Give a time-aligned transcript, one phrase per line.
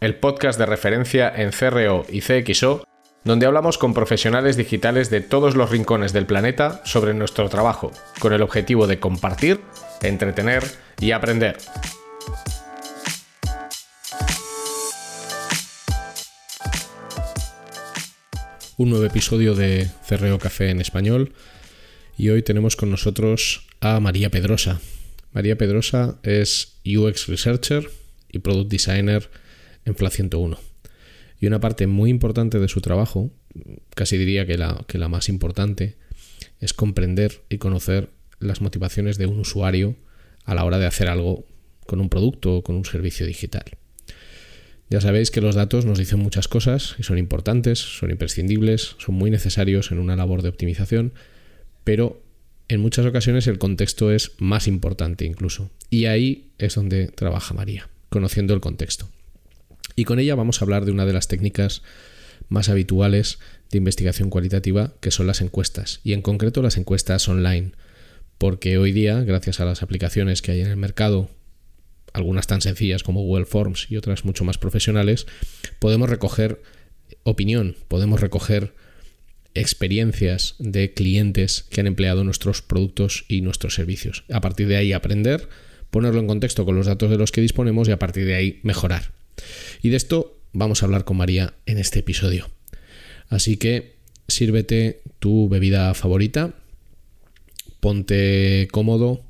[0.00, 2.84] el podcast de referencia en CRO y CXO,
[3.22, 8.32] donde hablamos con profesionales digitales de todos los rincones del planeta sobre nuestro trabajo, con
[8.32, 9.60] el objetivo de compartir,
[10.00, 10.64] entretener
[11.00, 11.58] y aprender.
[18.78, 21.34] Un nuevo episodio de CRO Café en español
[22.16, 24.80] y hoy tenemos con nosotros a María Pedrosa.
[25.32, 27.90] María Pedrosa es UX Researcher
[28.30, 29.28] y Product Designer
[29.84, 30.58] en FLA 101.
[31.40, 33.30] Y una parte muy importante de su trabajo,
[33.94, 35.96] casi diría que la, que la más importante,
[36.60, 39.96] es comprender y conocer las motivaciones de un usuario
[40.44, 41.46] a la hora de hacer algo
[41.86, 43.64] con un producto o con un servicio digital.
[44.90, 49.14] Ya sabéis que los datos nos dicen muchas cosas y son importantes, son imprescindibles, son
[49.14, 51.12] muy necesarios en una labor de optimización,
[51.84, 52.22] pero
[52.68, 55.70] en muchas ocasiones el contexto es más importante incluso.
[55.90, 59.08] Y ahí es donde trabaja María, conociendo el contexto.
[60.00, 61.82] Y con ella vamos a hablar de una de las técnicas
[62.48, 63.38] más habituales
[63.70, 67.72] de investigación cualitativa, que son las encuestas, y en concreto las encuestas online,
[68.38, 71.28] porque hoy día, gracias a las aplicaciones que hay en el mercado,
[72.14, 75.26] algunas tan sencillas como Google Forms y otras mucho más profesionales,
[75.80, 76.62] podemos recoger
[77.24, 78.72] opinión, podemos recoger
[79.52, 84.24] experiencias de clientes que han empleado nuestros productos y nuestros servicios.
[84.32, 85.46] A partir de ahí aprender,
[85.90, 88.60] ponerlo en contexto con los datos de los que disponemos y a partir de ahí
[88.62, 89.19] mejorar.
[89.82, 92.50] Y de esto vamos a hablar con María en este episodio.
[93.28, 93.96] Así que
[94.28, 96.54] sírvete tu bebida favorita,
[97.80, 99.24] ponte cómodo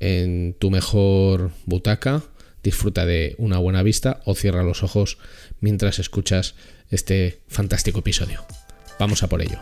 [0.00, 2.22] en tu mejor butaca,
[2.62, 5.18] disfruta de una buena vista o cierra los ojos
[5.60, 6.54] mientras escuchas
[6.90, 8.44] este fantástico episodio.
[8.98, 9.60] Vamos a por ello.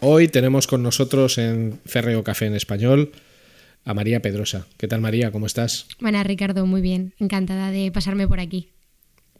[0.00, 3.12] Hoy tenemos con nosotros en Ferreo Café en Español
[3.84, 4.66] a María Pedrosa.
[4.76, 5.30] ¿Qué tal María?
[5.30, 5.86] ¿Cómo estás?
[6.00, 7.14] Buenas Ricardo, muy bien.
[7.18, 8.70] Encantada de pasarme por aquí.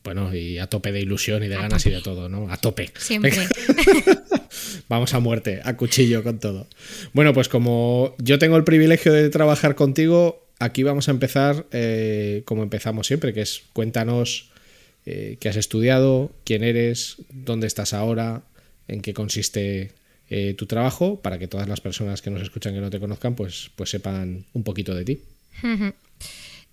[0.03, 2.51] Bueno, y a tope de ilusión y de ganas y de todo, ¿no?
[2.51, 2.91] A tope.
[2.97, 3.33] Siempre.
[4.89, 6.67] Vamos a muerte, a cuchillo con todo.
[7.13, 12.43] Bueno, pues como yo tengo el privilegio de trabajar contigo, aquí vamos a empezar eh,
[12.45, 14.51] como empezamos siempre, que es cuéntanos
[15.07, 18.43] eh, qué has estudiado, quién eres, dónde estás ahora,
[18.89, 19.93] en qué consiste
[20.31, 23.35] eh, tu trabajo, para que todas las personas que nos escuchan que no te conozcan,
[23.35, 25.21] pues, pues sepan un poquito de ti.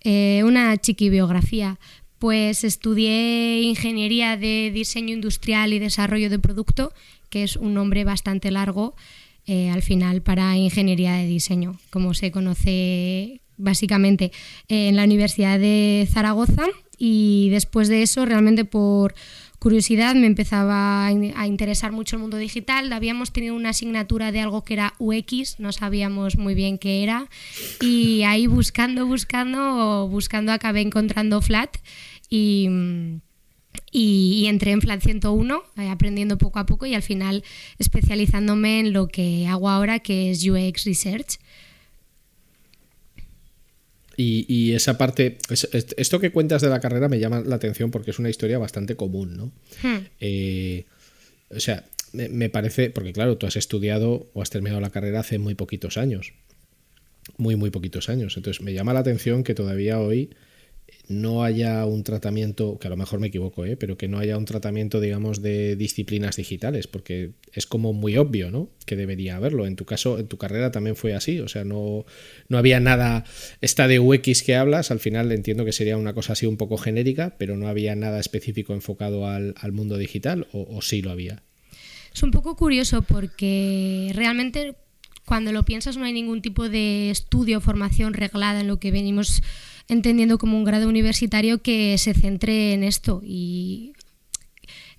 [0.04, 1.76] Eh, una chiqui biografía.
[2.20, 6.92] Pues estudié ingeniería de diseño industrial y desarrollo de producto,
[7.30, 8.94] que es un nombre bastante largo
[9.48, 14.30] al final para ingeniería de diseño, como se conoce básicamente
[14.68, 16.66] en la Universidad de Zaragoza
[16.98, 19.14] y después de eso, realmente por
[19.58, 22.92] curiosidad, me empezaba a interesar mucho el mundo digital.
[22.92, 27.28] Habíamos tenido una asignatura de algo que era UX, no sabíamos muy bien qué era.
[27.80, 31.76] Y ahí buscando, buscando, buscando, acabé encontrando Flat
[32.30, 32.68] y,
[34.46, 37.44] entré en Flat 101, eh, aprendiendo poco a poco y al final
[37.78, 41.38] especializándome en lo que hago ahora, que es UX Research.
[44.20, 45.38] Y, esa parte,
[45.96, 48.96] esto que cuentas de la carrera me llama la atención porque es una historia bastante
[48.96, 49.52] común, ¿no?
[49.80, 50.06] Hmm.
[50.18, 50.86] Eh,
[51.50, 55.38] o sea, me, parece, porque claro, tú has estudiado o has terminado la carrera hace
[55.38, 56.32] muy poquitos años,
[57.36, 58.36] muy, muy poquitos años.
[58.36, 60.30] Entonces me llama la atención que todavía hoy
[61.08, 63.76] no haya un tratamiento, que a lo mejor me equivoco, ¿eh?
[63.76, 68.50] pero que no haya un tratamiento, digamos, de disciplinas digitales, porque es como muy obvio,
[68.50, 68.68] ¿no?
[68.84, 69.66] Que debería haberlo.
[69.66, 72.04] En tu caso, en tu carrera también fue así, o sea, no,
[72.48, 73.24] no había nada,
[73.62, 76.76] esta de UX que hablas, al final entiendo que sería una cosa así un poco
[76.76, 81.42] genérica, pero no había nada específico enfocado al, mundo digital, o, o sí lo había.
[82.14, 84.74] Es un poco curioso porque realmente
[85.24, 88.90] cuando lo piensas no hay ningún tipo de estudio o formación reglada en lo que
[88.90, 89.42] venimos
[89.88, 93.92] entendiendo como un grado universitario que se centre en esto y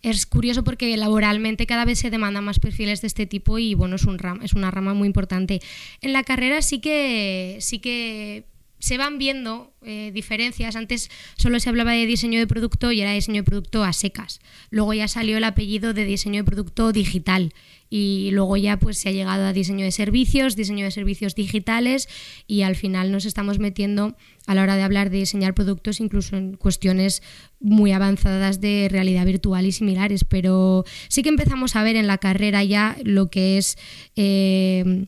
[0.01, 3.97] es curioso porque laboralmente cada vez se demandan más perfiles de este tipo y bueno,
[3.97, 5.59] es, un es una rama muy importante.
[6.01, 8.45] En la carrera sí que, sí que
[8.79, 10.75] se van viendo eh, diferencias.
[10.75, 14.39] Antes solo se hablaba de diseño de producto y era diseño de producto a secas.
[14.69, 17.53] Luego ya salió el apellido de diseño de producto digital
[17.89, 22.07] y luego ya pues se ha llegado a diseño de servicios, diseño de servicios digitales
[22.47, 24.15] y al final nos estamos metiendo
[24.45, 27.23] a la hora de hablar de diseñar productos incluso en cuestiones
[27.59, 30.23] muy avanzadas de realidad virtual y similares.
[30.23, 33.77] Pero sí que empezamos a ver en la carrera ya lo que es...
[34.15, 35.07] Eh,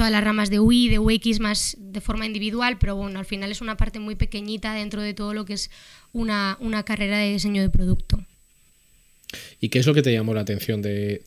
[0.00, 3.50] todas las ramas de UI, de UX más de forma individual, pero bueno, al final
[3.50, 5.70] es una parte muy pequeñita dentro de todo lo que es
[6.14, 6.56] una,
[6.86, 8.24] carrera de diseño de producto.
[9.60, 11.20] ¿Y qué es lo que te llamó la atención de,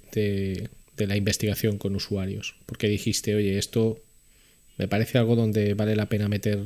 [0.98, 2.56] la investigación con usuarios?
[2.66, 4.00] Porque dijiste, oye, esto
[4.80, 6.64] me parece algo donde vale la pena meter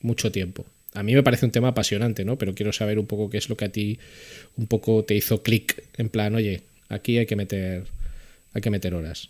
[0.00, 0.64] mucho tiempo.
[0.94, 2.38] A mí me parece un tema apasionante, ¿no?
[2.38, 3.98] Pero quiero saber un poco qué es lo que a ti
[4.56, 7.84] un poco te hizo clic en plan, oye, aquí hay que meter,
[8.54, 9.28] hay que meter horas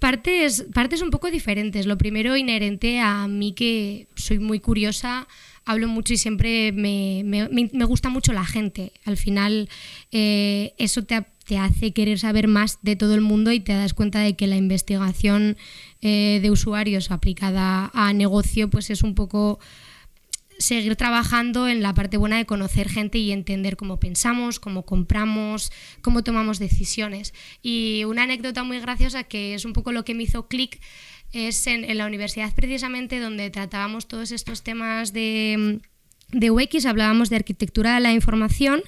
[0.00, 1.86] partes, partes un poco diferentes.
[1.86, 5.28] Lo primero, inherente a mí que soy muy curiosa,
[5.64, 8.92] hablo mucho y siempre me, gusta mucho la gente.
[9.04, 9.68] Al final,
[10.10, 11.24] eh, eso te,
[11.56, 14.56] hace querer saber más de todo el mundo y te das cuenta de que la
[14.56, 15.56] investigación
[16.00, 19.58] eh, de usuarios aplicada a negocio pues es un poco
[20.60, 25.72] seguir trabajando en la parte buena de conocer gente y entender cómo pensamos, cómo compramos,
[26.02, 27.32] cómo tomamos decisiones.
[27.62, 30.78] Y una anécdota muy graciosa que es un poco lo que me hizo clic
[31.32, 35.80] es en, la universidad precisamente donde tratábamos todos estos temas de,
[36.28, 38.82] de UX, hablábamos de arquitectura de la información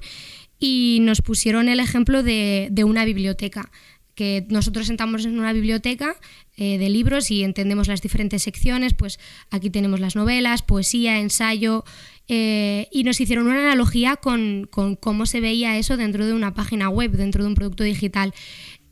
[0.58, 3.70] y nos pusieron el ejemplo de, de una biblioteca
[4.14, 6.17] que nosotros sentamos en una biblioteca
[6.56, 9.19] eh, de libros y entendemos las diferentes secciones, pues
[9.50, 11.85] aquí tenemos las novelas, poesía, ensayo,
[12.29, 16.55] eh, y nos hicieron una analogía con, con, cómo se veía eso dentro de una
[16.55, 18.35] página web, dentro de un producto digital.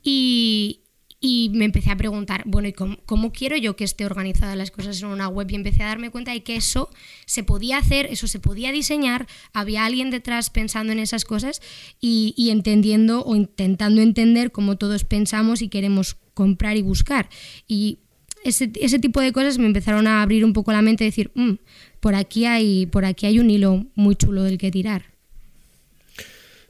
[0.02, 0.79] Y,
[1.22, 5.02] y me empecé a preguntar, bueno, ¿y cómo, quiero yo que esté organizada las cosas
[5.02, 5.50] en una web?
[5.50, 6.88] Y empecé a darme cuenta de que eso
[7.26, 11.60] se podía hacer, eso se podía diseñar, había alguien detrás pensando en esas cosas
[12.00, 17.28] y, entendiendo o intentando entender cómo todos pensamos y queremos comprar y buscar.
[17.68, 17.98] Y
[18.42, 21.56] ese, tipo de cosas me empezaron a abrir un poco la mente y decir, mm,
[22.00, 25.19] por, aquí hay, por aquí hay un hilo muy chulo del que tirar.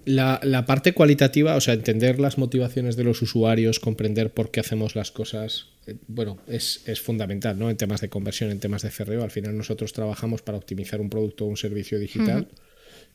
[0.04, 4.96] La, parte cualitativa, o sea, entender las motivaciones de los usuarios, comprender por qué hacemos
[4.96, 7.70] las cosas, eh, bueno, es, fundamental, ¿no?
[7.70, 11.10] En temas de conversión, en temas de cerreo, al final nosotros trabajamos para optimizar un
[11.10, 12.48] producto o un servicio digital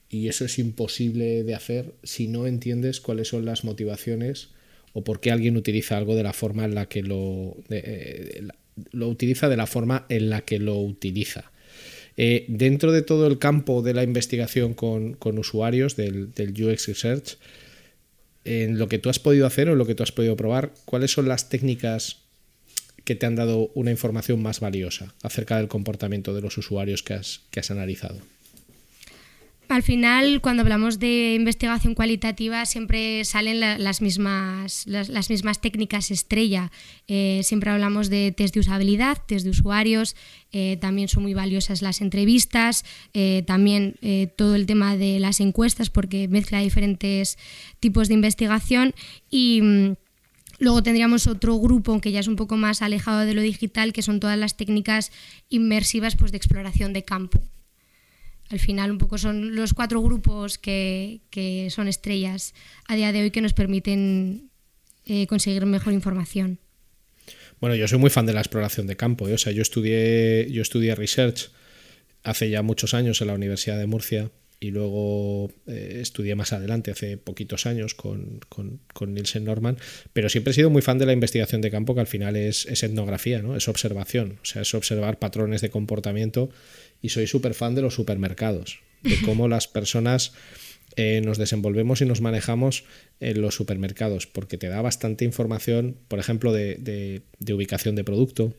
[0.10, 4.50] y eso es imposible de hacer si no entiendes cuáles son las motivaciones
[4.94, 8.48] o por qué alguien utiliza algo de la forma en la que lo, eh,
[8.92, 11.52] lo utiliza de la forma en la que lo utiliza.
[12.18, 17.38] Eh, dentro de todo el campo de la investigación con, usuarios del, UX Research,
[18.46, 20.74] en lo que tú has podido hacer o en lo que tú has podido probar,
[20.86, 22.22] ¿cuáles son las técnicas
[23.04, 27.14] que te han dado una información más valiosa acerca del comportamiento de los usuarios que
[27.14, 28.20] has analizado?
[29.68, 36.72] Al final, cuando hablamos de investigación cualitativa, siempre salen las, mismas, las, mismas técnicas estrella.
[37.08, 40.16] Eh, siempre hablamos de test de usabilidad, test de usuarios,
[40.52, 43.96] eh, también son muy valiosas las entrevistas, eh, también
[44.36, 47.38] todo el tema de las encuestas, porque mezcla diferentes
[47.80, 48.94] tipos de investigación
[49.30, 49.62] y.
[49.62, 49.96] Mm,
[50.58, 54.02] luego tendríamos otro grupo que ya es un poco más alejado de lo digital, que
[54.02, 55.12] son todas las técnicas
[55.50, 57.42] inmersivas pues, de exploración de campo
[58.50, 61.22] al final un poco son los cuatro grupos que,
[61.70, 62.54] son estrellas
[62.88, 64.50] a día de hoy que nos permiten
[65.06, 66.60] eh, conseguir mejor información.
[67.60, 69.28] Bueno, yo soy muy fan de la exploración de campo.
[69.28, 69.34] ¿eh?
[69.34, 71.52] O sea, yo estudié, yo estudié research
[72.24, 76.92] hace ya muchos años en la Universidad de Murcia y luego eh, estudié más adelante,
[76.92, 79.78] hace poquitos años, con, con, Nielsen Norman,
[80.14, 82.66] pero siempre he sido muy fan de la investigación de campo, que al final es,
[82.66, 83.56] es etnografía, ¿no?
[83.56, 86.50] es observación, o sea, es observar patrones de comportamiento
[87.06, 90.34] y soy súper fan de los supermercados, de cómo las personas
[90.96, 92.84] eh, nos desenvolvemos y nos manejamos
[93.20, 97.22] en los supermercados, porque te da bastante información, por ejemplo, de,
[97.52, 98.56] ubicación de producto,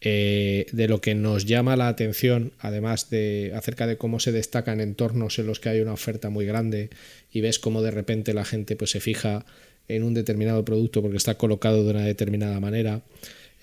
[0.00, 4.80] eh, de lo que nos llama la atención, además de acerca de cómo se destacan
[4.80, 6.88] entornos en los que hay una oferta muy grande
[7.30, 9.44] y ves cómo de repente la gente pues, se fija
[9.88, 13.02] en un determinado producto porque está colocado de una determinada manera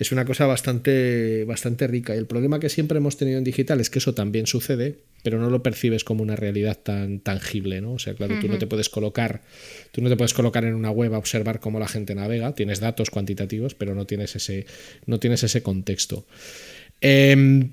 [0.02, 2.16] es una cosa bastante, bastante rica.
[2.16, 5.38] Y el problema que siempre hemos tenido en digital es que eso también sucede, pero
[5.38, 7.94] no lo percibes como una realidad tan tangible, ¿no?
[7.94, 9.44] O sea, claro, tú no te puedes colocar,
[9.92, 12.80] tú no te puedes colocar en una web a observar cómo la gente navega, tienes
[12.80, 14.66] datos cuantitativos, pero no tienes ese,
[15.06, 16.26] no tienes ese contexto.
[17.00, 17.70] Em,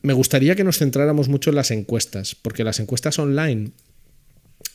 [0.00, 3.72] me gustaría que nos centráramos mucho en las encuestas, porque las encuestas online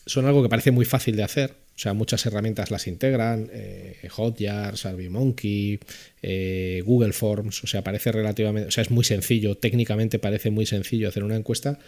[0.06, 1.56] son algo que parece muy fácil de hacer.
[1.76, 5.80] O sea, muchas herramientas las integran, eh, Hotjar, SurveyMonkey,
[6.22, 10.68] eh, Google Forms, o sea, parece relativamente, o sea, es muy sencillo, técnicamente parece muy
[10.68, 11.80] sencillo hacer una encuesta,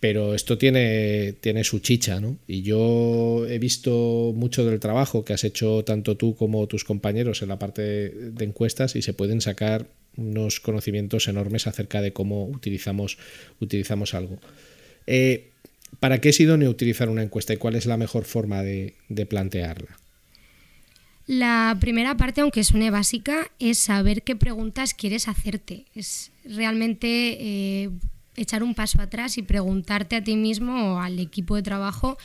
[0.00, 2.38] pero esto tiene, tiene su chicha, ¿no?
[2.46, 7.42] Y yo he visto mucho del trabajo que has hecho tanto tú como tus compañeros
[7.42, 12.46] en la parte de encuestas y se pueden sacar unos conocimientos enormes acerca de cómo
[12.46, 13.18] utilizamos,
[13.60, 14.38] utilizamos algo.
[15.06, 15.50] Eh,
[16.00, 18.94] ¿Para qué es idóneo utilizar una encuesta y cuál es la mejor forma de,
[19.28, 19.98] plantearla?
[21.26, 25.86] La primera parte, aunque suene básica, es saber qué preguntas quieres hacerte.
[25.94, 27.90] Es realmente eh,
[28.36, 32.16] echar un paso atrás y preguntarte a ti mismo o al equipo de trabajo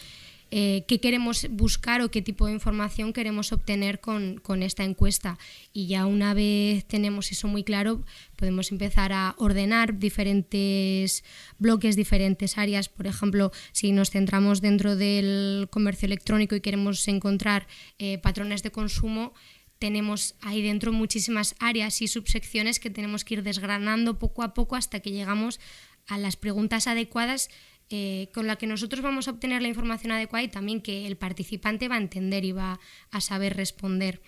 [0.54, 5.40] eh, qué queremos buscar o qué tipo de información queremos obtener con, esta encuesta.
[5.72, 8.04] Y ya una vez tenemos eso muy claro,
[8.36, 11.24] podemos empezar a ordenar diferentes
[11.58, 12.90] bloques, diferentes áreas.
[12.90, 17.66] Por ejemplo, si nos centramos dentro del comercio electrónico y queremos encontrar
[17.98, 19.34] eh, patrones de consumo,
[19.80, 24.76] tenemos ahí dentro muchísimas áreas y subsecciones que tenemos que ir desgranando poco a poco
[24.76, 25.62] hasta que llegamos
[26.08, 27.50] a las preguntas adecuadas
[27.92, 31.18] eh, con la que nosotros vamos a obtener la información adecuada y también que el
[31.18, 32.80] participante va a entender y va
[33.12, 34.22] a saber responder.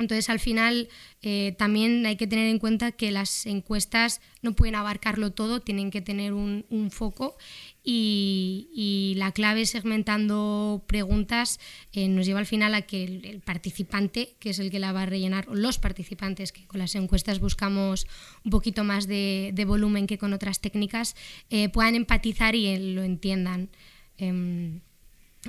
[0.00, 0.88] Entonces, al final,
[1.20, 5.90] eh, también hay que tener en cuenta que las encuestas no pueden abarcarlo todo, tienen
[5.90, 7.36] que tener un, foco
[7.84, 11.60] y, la clave segmentando preguntas
[11.92, 15.02] eh, nos lleva al final a que el, participante, que es el que la va
[15.02, 18.06] a rellenar, o los participantes, que con las encuestas buscamos
[18.42, 21.14] un poquito más de, volumen que con otras técnicas,
[21.50, 23.68] eh, puedan empatizar y lo entiendan.
[24.16, 24.80] Em,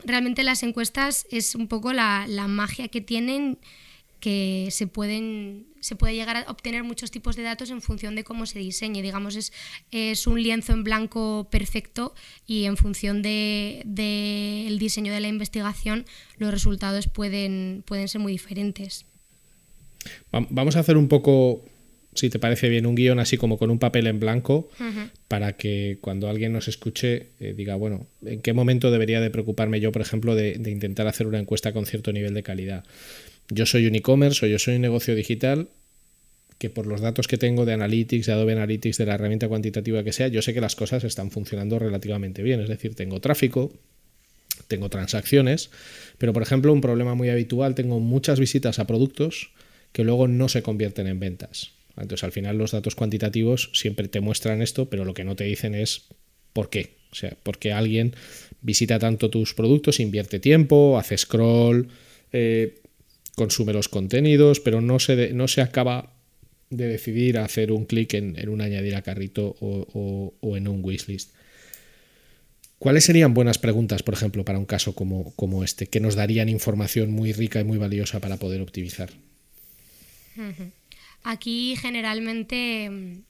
[0.04, 3.58] realmente las encuestas es un poco la, la magia que tienen
[4.22, 8.24] que se pueden se puede llegar a obtener muchos tipos de datos en función de
[8.24, 9.02] cómo se diseñe.
[9.02, 9.52] Digamos, es,
[9.92, 12.14] es un lienzo en blanco perfecto
[12.46, 16.06] y en función del de, diseño de la investigación
[16.38, 19.06] los resultados pueden, pueden ser muy diferentes.
[20.32, 21.66] Vamos a hacer un poco,
[22.14, 24.70] si te parece bien, un guion así como con un papel en blanco
[25.28, 29.80] para que cuando alguien nos escuche eh, diga, bueno, ¿en qué momento debería de preocuparme
[29.80, 32.84] yo, por ejemplo, de, de intentar hacer una encuesta con cierto nivel de calidad?
[33.52, 35.68] Yo soy un e-commerce o yo soy un negocio digital
[36.58, 40.04] que por los datos que tengo de Analytics, de Adobe Analytics, de la herramienta cuantitativa
[40.04, 42.62] que sea, yo sé que las cosas están funcionando relativamente bien.
[42.62, 43.74] Es decir, tengo tráfico,
[44.68, 45.70] tengo transacciones,
[46.18, 49.50] pero por ejemplo, un problema muy habitual, tengo muchas visitas a productos
[49.92, 51.72] que luego no se convierten en ventas.
[51.98, 55.44] Entonces, al final los datos cuantitativos siempre te muestran esto, pero lo que no te
[55.44, 56.04] dicen es
[56.54, 56.92] por qué.
[57.12, 58.16] O sea, por qué alguien
[58.62, 61.90] visita tanto tus productos, invierte tiempo, hace scroll,
[62.32, 62.81] eh,
[63.42, 66.14] consume los contenidos, pero no se, no se acaba
[66.70, 71.34] de decidir hacer un clic en, un añadir a carrito o, en un wishlist.
[72.78, 76.50] ¿Cuáles serían buenas preguntas, por ejemplo, para un caso como, como este, que nos darían
[76.50, 79.10] información muy rica y muy valiosa para poder optimizar?
[81.24, 83.24] Aquí generalmente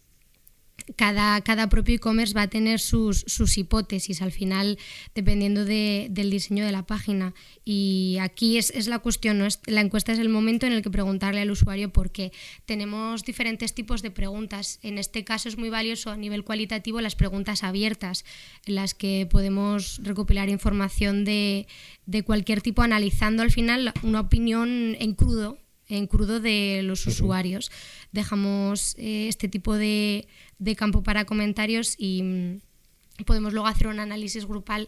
[0.95, 4.77] cada, cada propio e-commerce va a tener sus, sus, hipótesis al final,
[5.15, 7.33] dependiendo de, del diseño de la página.
[7.65, 9.47] Y aquí es, es la cuestión, ¿no?
[9.67, 12.31] la encuesta es el momento en el que preguntarle al usuario por qué.
[12.65, 14.79] Tenemos diferentes tipos de preguntas.
[14.81, 18.25] En este caso es muy valioso a nivel cualitativo las preguntas abiertas,
[18.65, 21.67] en las que podemos recopilar información de,
[22.05, 25.57] de cualquier tipo, analizando al final una opinión en crudo
[25.91, 27.71] en crudo de los usuarios.
[28.12, 34.00] Dejamos eh, este tipo de, de campo para comentarios y mm, podemos luego hacer un
[34.00, 34.88] análisis grupal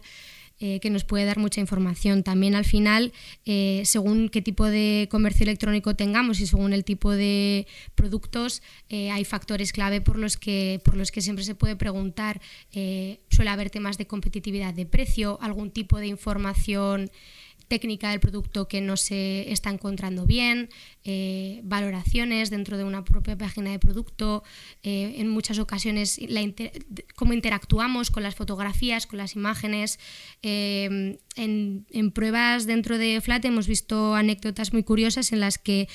[0.60, 2.22] eh, que nos puede dar mucha información.
[2.22, 3.12] También al final,
[3.44, 9.10] eh, según qué tipo de comercio electrónico tengamos y según el tipo de productos, eh,
[9.10, 12.40] hay factores clave por los, que, por los que siempre se puede preguntar.
[13.30, 17.10] suele haber temas de competitividad de precio, algún tipo de información
[17.68, 20.68] técnica del producto que no se está encontrando bien,
[21.04, 24.42] eh, valoraciones dentro de una propia página de producto,
[24.82, 26.18] eh, en muchas ocasiones
[27.14, 29.98] cómo interactuamos con las fotografías, con las imágenes.
[30.42, 35.88] Eh, en, en, pruebas dentro de Flat hemos visto anécdotas muy curiosas en las que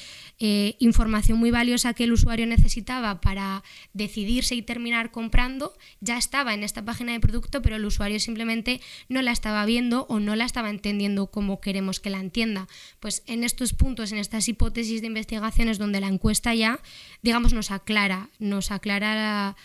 [0.80, 3.62] información muy valiosa que el usuario necesitaba para
[3.94, 8.80] decidirse y terminar comprando ya estaba en esta página de producto, pero el usuario simplemente
[9.10, 12.68] no la estaba viendo o no la estaba entendiendo como queremos que la entienda.
[13.00, 16.80] Pues en estos puntos, en estas hipótesis de investigaciones donde la encuesta ya,
[17.22, 19.56] digamos, nos aclara, nos aclara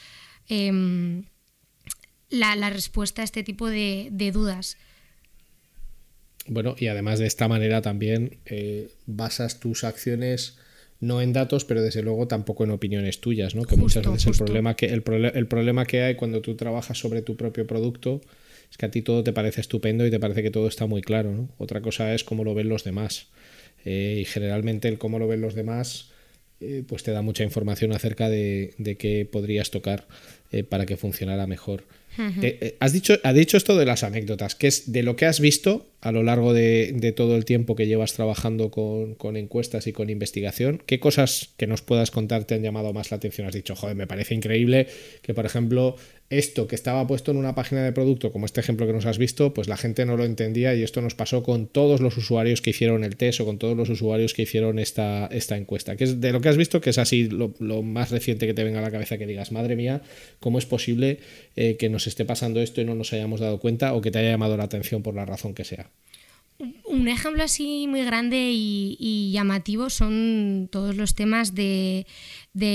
[0.48, 1.24] em,
[2.30, 4.76] la, respuesta a este tipo de, dudas.
[6.46, 10.58] Bueno, y además de esta manera también eh, basas tus acciones
[11.00, 13.64] no en datos, pero desde luego tampoco en opiniones tuyas, ¿no?
[13.64, 15.02] Que muchas veces el problema que, el,
[15.34, 18.20] el problema que hay cuando tú trabajas sobre tu propio producto
[18.74, 21.00] es que a ti todo te parece estupendo y te parece que todo está muy
[21.00, 21.48] claro, ¿no?
[21.58, 23.28] Otra cosa es cómo lo ven los demás.
[23.84, 26.10] Eh, y generalmente el cómo lo ven los demás
[26.60, 30.08] eh, pues te da mucha información acerca de, de qué podrías tocar
[30.50, 31.84] eh, para que funcionara mejor.
[32.80, 35.86] has, dicho, has dicho esto de las anécdotas, que es de lo que has visto
[36.04, 40.82] a lo largo de, todo el tiempo que llevas trabajando con, encuestas y con investigación,
[40.84, 43.46] ¿qué cosas que nos puedas contar te han llamado más la atención?
[43.46, 44.86] Has dicho, joder, me parece increíble
[45.22, 45.96] que, por ejemplo,
[46.28, 49.16] esto que estaba puesto en una página de producto, como este ejemplo que nos has
[49.16, 52.60] visto, pues la gente no lo entendía y esto nos pasó con todos los usuarios
[52.60, 55.96] que hicieron el test o con todos los usuarios que hicieron esta, esta encuesta.
[55.96, 58.62] Que es de lo que has visto, que es así lo, más reciente que te
[58.62, 60.02] venga a la cabeza que digas, madre mía,
[60.38, 61.20] ¿cómo es posible
[61.56, 64.18] eh, que nos esté pasando esto y no nos hayamos dado cuenta o que te
[64.18, 65.90] haya llamado la atención por la razón que sea?
[66.58, 72.06] Un ejemplo así muy grande y, llamativo son todos los temas de,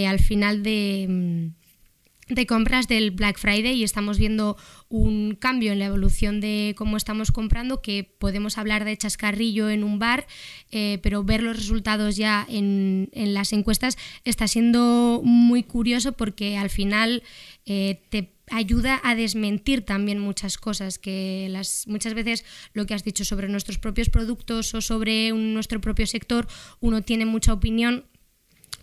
[0.08, 4.58] al final de, mm, de, compras del Black Friday y estamos viendo
[4.90, 9.86] un cambio en la evolución de cómo estamos comprando, que podemos hablar de chascarrillo en
[9.86, 10.28] un bar,
[10.72, 16.58] eh, pero ver los resultados ya en, en, las encuestas está siendo muy curioso porque
[16.58, 17.24] al final
[17.66, 23.04] eh, te ayuda a desmentir también muchas cosas que las muchas veces lo que has
[23.04, 26.48] dicho sobre nuestros propios productos o sobre nuestro propio sector
[26.80, 28.06] uno tiene mucha opinión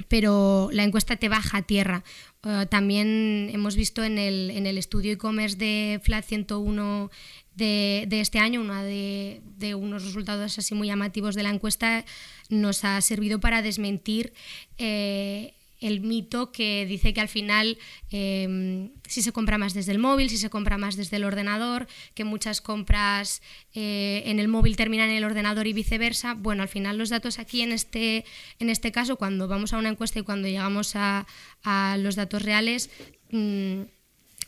[0.08, 2.04] pero la encuesta te baja a tierra.
[2.44, 7.10] Eh, también hemos visto en el, en el estudio e-commerce de Flat 101
[7.54, 12.04] de, de este año, una de, de, unos resultados así muy llamativos de la encuesta,
[12.50, 14.34] nos ha servido para desmentir
[14.76, 17.78] eh, el mito que dice que al final
[18.10, 21.86] em, si se compra más desde el móvil, si se compra más desde el ordenador,
[22.14, 23.42] que muchas compras
[23.74, 26.34] eh, en el móvil terminan en el ordenador y viceversa.
[26.34, 28.24] Bueno, al final los datos aquí en este,
[28.58, 31.26] en este caso, cuando vamos a una encuesta y cuando llegamos a,
[31.98, 32.90] los datos reales,
[33.30, 33.82] mm,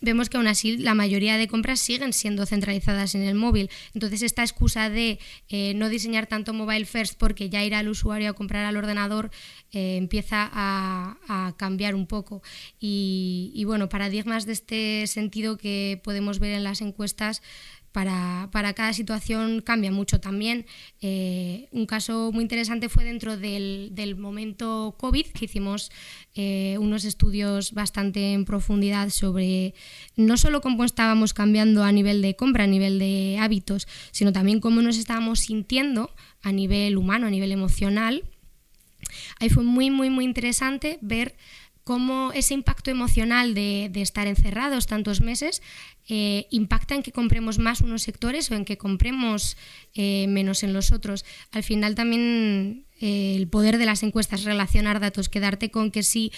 [0.00, 3.70] vemos que aún así la mayoría de compras siguen siendo centralizadas en el móvil.
[3.94, 8.30] Entonces esta excusa de eh, no diseñar tanto mobile first porque ya irá el usuario
[8.30, 9.30] a comprar al ordenador
[9.72, 12.42] eh, empieza a, cambiar un poco.
[12.80, 17.42] Y, y bueno, paradigmas de este sentido que podemos ver en las encuestas
[17.92, 20.66] para, cada situación cambia mucho también.
[21.00, 25.90] Eh, un caso muy interesante fue dentro del, momento COVID, que hicimos
[26.34, 29.74] eh, unos estudios bastante en profundidad sobre
[30.16, 34.60] no solo cómo estábamos cambiando a nivel de compra, a nivel de hábitos, sino también
[34.60, 36.10] cómo nos estábamos sintiendo
[36.42, 38.24] a nivel humano, a nivel emocional.
[39.40, 41.36] Ahí fue muy, muy, muy interesante ver
[41.88, 45.62] cómo ese impacto emocional de, estar encerrados tantos meses
[46.06, 49.56] eh, impacta en que compremos más unos sectores o en que compremos
[49.94, 51.24] eh, menos en los otros.
[51.50, 56.30] Al final también eh, el poder de las encuestas, relacionar datos, quedarte con que si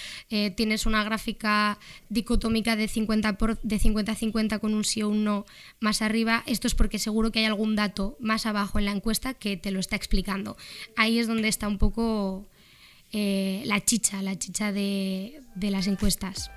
[0.55, 3.79] tienes una gráfica dicotómica de 50 de
[4.15, 5.45] 50 con un sí o un no
[5.81, 9.33] más arriba, esto es porque seguro que hay algún dato más abajo en la encuesta
[9.33, 10.55] que te lo está explicando.
[10.95, 12.47] Ahí es donde está un poco
[13.13, 16.49] eh, la chicha, la chicha de, las encuestas.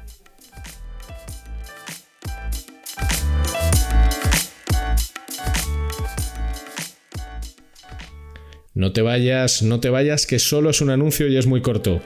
[8.73, 12.01] No te vayas, no te vayas, que solo es un anuncio y es muy corto.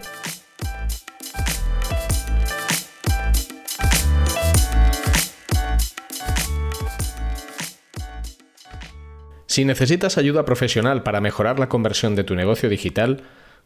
[9.47, 13.25] Si necesitas ayuda profesional para mejorar la conversión de tu negocio digital,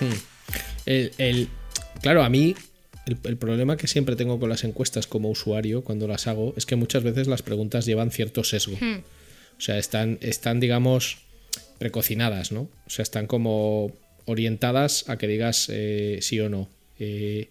[0.00, 0.14] Hmm.
[0.86, 1.48] El,
[2.02, 2.54] claro, a mí
[3.06, 6.76] el, problema que siempre tengo con las encuestas como usuario cuando las hago es que
[6.76, 8.76] muchas veces las preguntas llevan cierto sesgo.
[8.80, 9.00] Hmm.
[9.56, 11.18] O sea, están, están, digamos,
[11.78, 12.62] precocinadas, ¿no?
[12.86, 13.92] O sea, están como
[14.24, 16.68] orientadas a que digas eh, sí o no.
[16.98, 17.48] Eh,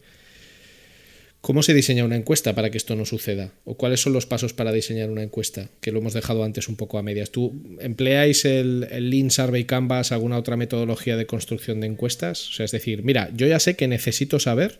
[1.42, 3.54] ¿Cómo se diseña una encuesta para que esto no suceda?
[3.64, 5.70] ¿O cuáles son los pasos para diseñar una encuesta?
[5.80, 7.32] Que lo hemos dejado antes un poco a medias.
[7.32, 12.50] ¿Tú empleáis el, el Lean Survey Canvas, alguna otra metodología de construcción de encuestas?
[12.50, 14.80] O sea, es decir, mira, yo ya sé que necesito saber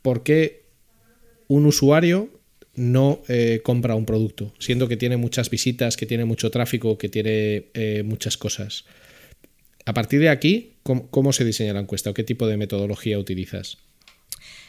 [0.00, 0.64] por qué
[1.48, 2.30] un usuario
[2.76, 7.08] no eh, compra un producto, siendo que tiene muchas visitas, que tiene mucho tráfico, que
[7.08, 8.84] tiene eh, muchas cosas.
[9.84, 13.78] A partir de aquí, ¿cómo, se diseña la encuesta o qué tipo de metodología utilizas?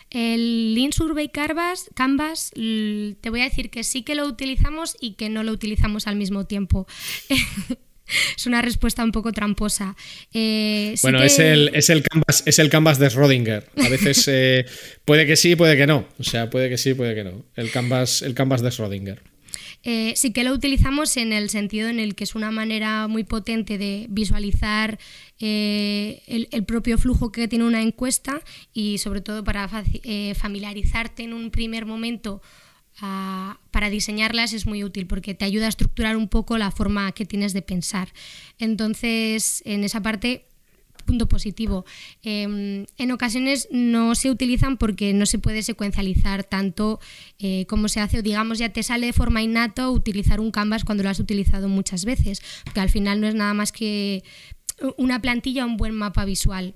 [0.10, 5.13] El Lean Survey Canvas, Canvas, te voy a decir que sí que lo utilizamos y
[5.13, 6.88] que no lo utilizamos al mismo tiempo.
[8.38, 9.96] es una respuesta un poco tramposa.
[10.34, 13.65] Eh, bueno, es, el, es, el canvas, es el canvas de Schrödinger.
[13.84, 14.65] A veces eh,
[15.06, 16.08] puede que sí, puede que no.
[16.20, 17.46] O sea, puede que sí, puede que no.
[17.56, 19.20] El canvas, el canvas de Schrödinger.
[19.86, 23.24] Eh, sí que lo utilizamos en el sentido en el que es una manera muy
[23.24, 25.00] potente de visualizar
[25.39, 28.41] el, propio flujo que tiene una encuesta
[28.74, 32.41] y sobre todo para familiarizarte en un primer momento
[33.71, 37.26] para diseñarlas es muy útil porque te ayuda a estructurar un poco la forma que
[37.26, 38.10] tienes de pensar.
[38.58, 40.45] Entonces, en esa parte,
[41.06, 41.86] punto positivo.
[42.24, 47.00] Em, en ocasiones no se utilizan porque no se puede secuencializar tanto
[47.39, 50.84] eh, como se hace, o digamos ya te sale de forma innato utilizar un canvas
[50.84, 54.24] cuando lo has utilizado muchas veces, porque al final no es nada más que
[54.98, 56.76] una plantilla o un buen mapa visual.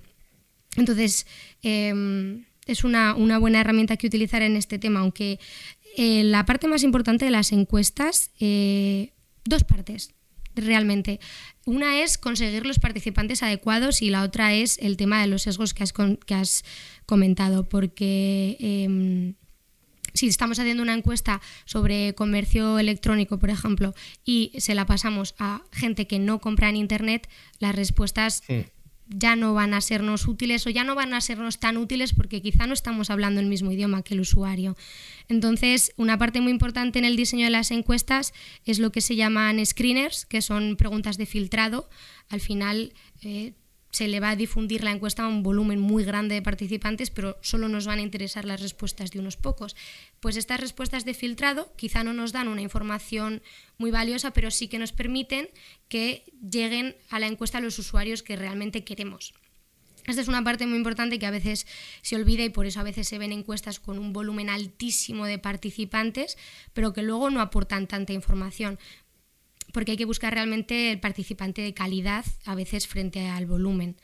[0.77, 1.25] Entonces,
[1.61, 5.39] em, es una, una, buena herramienta que utilizar en este tema, aunque
[5.97, 9.11] eh, la parte más importante de las encuestas, eh,
[9.43, 10.13] dos partes
[10.55, 11.19] realmente.
[11.65, 15.73] Una es conseguir los participantes adecuados y la otra es el tema de los sesgos
[15.73, 16.63] que has, que has
[17.05, 19.35] comentado, porque em,
[20.13, 23.93] si estamos haciendo una encuesta sobre comercio electrónico, por ejemplo,
[24.25, 28.43] y se la pasamos a gente que no compra en Internet, las respuestas
[29.09, 32.41] ya no van a sernos útiles o ya no van a sernos tan útiles porque
[32.41, 34.77] quizá no estamos hablando el mismo idioma que el usuario.
[35.27, 38.33] Entonces, una parte muy importante en el diseño de las encuestas
[38.65, 41.89] es lo que se llaman screeners, que son preguntas de filtrado.
[42.29, 42.93] Al final,
[43.23, 43.53] eh,
[43.91, 47.37] se le va a difundir la encuesta a un volumen muy grande de participantes, pero
[47.41, 49.75] solo nos van a interesar las respuestas de unos pocos.
[50.19, 53.41] Pues estas respuestas de filtrado quizá no nos dan una información
[53.77, 55.49] muy valiosa, pero sí que nos permiten
[55.87, 59.33] que lleguen a la encuesta los usuarios que realmente queremos.
[60.05, 61.67] Esta es una parte muy importante que a veces
[62.01, 65.37] se olvida y por eso a veces se ven encuestas con un volumen altísimo de
[65.37, 66.37] participantes,
[66.73, 68.79] pero que luego no aportan tanta información
[69.73, 73.97] porque hay que buscar realmente el participante de calidad a veces frente al volumen.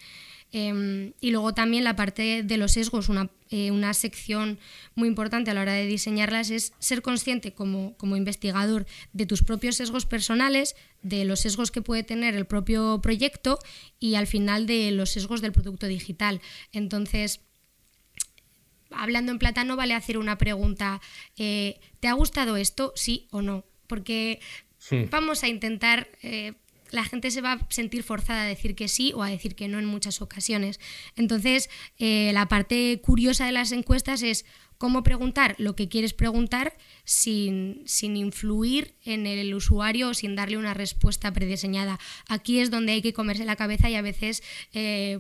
[0.52, 4.58] Em, y luego también la parte de los sesgos, una, eh, una, sección
[4.94, 9.44] muy importante a la hora de diseñarlas es ser consciente como, como, investigador de tus
[9.44, 13.60] propios sesgos personales, de los sesgos que puede tener el propio proyecto
[14.00, 16.40] y al final de los sesgos del producto digital.
[16.72, 17.42] Entonces,
[18.92, 21.02] hablando en plata no vale hacer una pregunta,
[21.38, 22.94] eh, ¿te ha gustado esto?
[22.96, 23.66] Sí o no.
[23.88, 24.40] Porque
[25.10, 26.08] Vamos a intentar...
[26.22, 26.54] Eh,
[26.92, 29.68] la gente se va a sentir forzada a decir que sí o a decir que
[29.68, 30.80] no en muchas ocasiones.
[31.16, 34.46] Entonces, eh, la parte curiosa de las encuestas es
[34.78, 40.74] cómo preguntar lo que quieres preguntar sin, influir en el usuario o sin darle una
[40.74, 42.00] respuesta prediseñada.
[42.28, 44.44] Aquí es donde hay que comerse la cabeza y a veces...
[44.74, 45.20] Eh,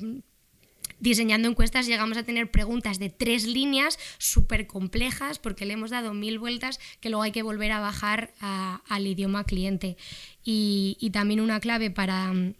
[0.99, 6.13] diseñando encuestas llegamos a tener preguntas de tres líneas súper complejas porque le hemos dado
[6.13, 9.97] mil vueltas que luego hay que volver a bajar al idioma cliente.
[10.43, 12.55] Y, también una clave para mm,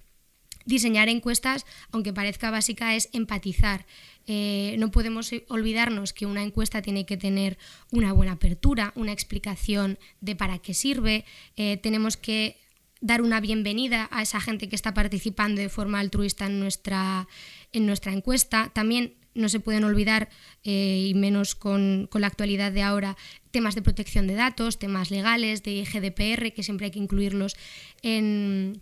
[0.66, 3.86] diseñar encuestas, aunque parezca básica, es empatizar.
[4.28, 7.58] Eh, no podemos olvidarnos que una encuesta tiene que tener
[7.92, 11.26] una buena apertura, una explicación de para qué sirve.
[11.58, 12.58] Eh, tenemos que
[13.06, 17.28] dar una bienvenida a esa gente que está participando de forma altruista en nuestra,
[17.72, 18.72] en nuestra encuesta.
[18.74, 20.30] También no se pueden olvidar,
[20.64, 23.16] eh, y menos con, la actualidad de ahora,
[23.52, 27.56] temas de protección de datos, temas legales, de GDPR, que siempre hay que incluirlos
[28.02, 28.82] en,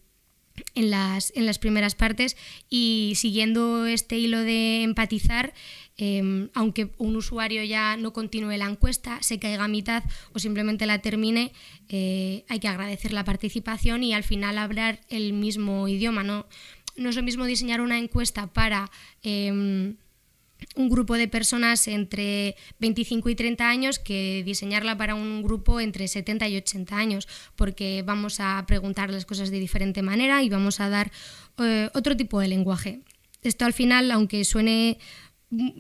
[0.73, 2.37] en, las, en las primeras partes.
[2.69, 5.53] Y siguiendo este hilo de empatizar,
[5.97, 10.03] em, aunque un usuario ya no continúe la encuesta, se caiga a mitad
[10.33, 11.51] o simplemente la termine,
[11.89, 16.23] eh, hay que agradecer la participación y al final hablar el mismo idioma.
[16.23, 16.45] ¿no?
[16.95, 18.91] es lo mismo diseñar una encuesta para
[19.23, 19.95] em,
[20.75, 26.07] un grupo de personas entre 25 y 30 años que diseñarla para un grupo entre
[26.07, 30.79] 70 y 80 años, porque vamos a preguntar las cosas de diferente manera y vamos
[30.79, 31.11] a dar
[31.59, 33.01] eh, otro tipo de lenguaje.
[33.41, 34.97] Esto al final, aunque suene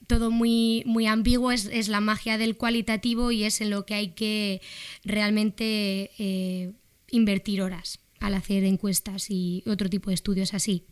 [0.07, 4.09] todo muy, muy ambiguo, es, la magia del cualitativo y es en lo que hay
[4.09, 4.61] que
[5.03, 6.71] realmente eh,
[7.11, 10.85] invertir horas al hacer encuestas y otro tipo de estudios así.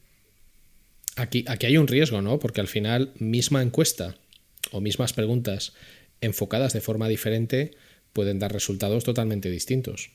[1.16, 2.40] Aquí, aquí hay un riesgo, ¿no?
[2.40, 4.16] Porque al final, misma encuesta
[4.72, 5.74] o mismas preguntas
[6.22, 7.72] enfocadas de forma diferente
[8.14, 10.12] pueden dar resultados totalmente distintos.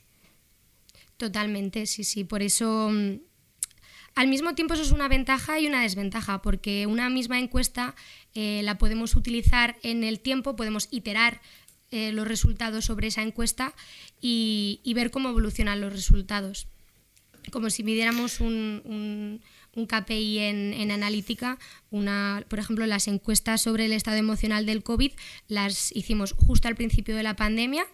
[1.16, 2.24] Totalmente, sí, sí.
[2.24, 3.20] Por eso, mm,
[4.14, 7.94] al mismo tiempo, eso es una ventaja y una desventaja, porque una misma encuesta
[8.36, 11.40] eh, la podemos utilizar en el tiempo, podemos iterar
[11.90, 13.74] eh, los resultados sobre esa encuesta
[14.20, 16.66] y ver cómo evolucionan los resultados.
[17.52, 19.40] como si midiéramos un,
[19.74, 21.58] un, KPI en, en, analítica,
[21.90, 25.12] una, por ejemplo, las encuestas sobre el estado emocional del COVID
[25.48, 27.86] las hicimos justo al principio de la pandemia,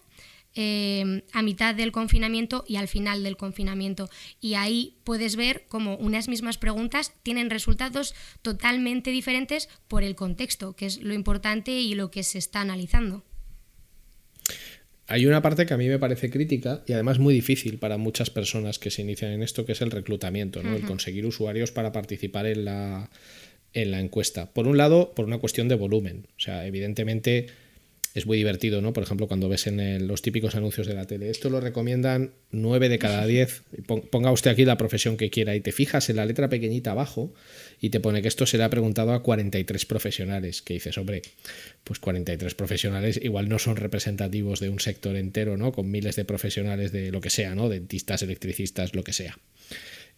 [0.54, 4.10] eh, a mitad del confinamiento y al final del confinamiento.
[4.40, 10.74] Y ahí puedes ver cómo unas mismas preguntas tienen resultados totalmente diferentes por el contexto,
[10.74, 13.24] que es lo importante y lo que se está analizando.
[15.06, 18.30] Hay una parte que a mí me parece crítica y además muy difícil para muchas
[18.30, 20.74] personas que se inician en esto, que es el reclutamiento, ¿no?
[20.74, 23.10] el conseguir usuarios para participar en la,
[23.72, 24.52] en la encuesta.
[24.52, 26.28] Por un lado, por una cuestión de volumen.
[26.36, 27.48] O sea, evidentemente
[28.14, 28.92] es muy divertido, ¿no?
[28.92, 32.88] Por ejemplo, cuando ves en los típicos anuncios de la tele, esto lo recomiendan 9
[32.88, 33.62] de cada 10,
[34.10, 37.32] ponga usted aquí la profesión que quiera y te fijas en la letra pequeñita abajo
[37.80, 41.22] y te pone que esto se le ha preguntado a 43 profesionales, que dices, hombre,
[41.84, 45.72] pues 43 profesionales igual no son representativos de un sector entero, ¿no?
[45.72, 47.68] Con miles de profesionales de lo que sea, ¿no?
[47.68, 49.38] Dentistas, electricistas, lo que sea.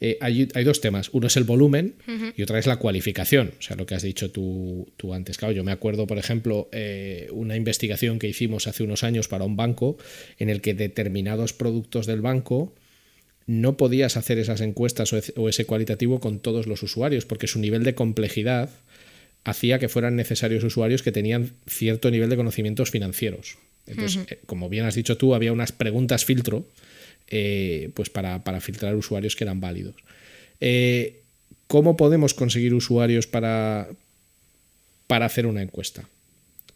[0.00, 1.08] Eh, hay, dos temas.
[1.12, 1.94] Uno es el volumen
[2.36, 3.52] y otra es la cualificación.
[3.58, 5.38] O sea, lo que has dicho tú, antes.
[5.38, 9.44] Claro, yo me acuerdo, por ejemplo, eh, una investigación que hicimos hace unos años para
[9.44, 9.96] un banco
[10.38, 12.74] en el que determinados productos del banco
[13.46, 17.84] no podías hacer esas encuestas o ese cualitativo con todos los usuarios porque su nivel
[17.84, 18.70] de complejidad
[19.44, 23.58] hacía que fueran necesarios usuarios que tenían cierto nivel de conocimientos financieros.
[23.86, 26.66] Entonces, eh, como bien has dicho tú, había unas preguntas filtro
[27.28, 29.96] eh, pues para, filtrar usuarios que eran válidos.
[30.60, 31.22] Eh,
[31.66, 33.88] ¿Cómo podemos conseguir usuarios para,
[35.06, 36.08] para hacer una encuesta?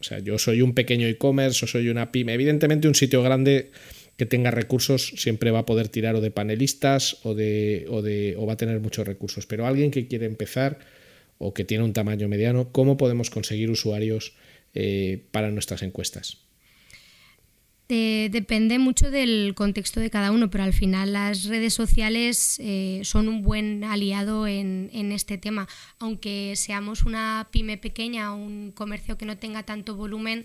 [0.00, 2.34] O sea, yo soy un pequeño e-commerce o soy una pyme.
[2.34, 3.70] Evidentemente un sitio grande
[4.16, 8.34] que tenga recursos siempre va a poder tirar o de panelistas o, de, o, de,
[8.37, 9.46] o va a tener muchos recursos.
[9.46, 10.78] Pero alguien que quiere empezar
[11.38, 14.34] o que tiene un tamaño mediano, ¿cómo podemos conseguir usuarios
[14.74, 16.47] eh, para nuestras encuestas?
[17.88, 23.29] Depende mucho del contexto de cada uno, pero al final las redes sociales eh, son
[23.29, 25.68] un buen aliado en, este tema.
[25.98, 30.44] Aunque seamos una pyme pequeña o un comercio que no tenga tanto volumen,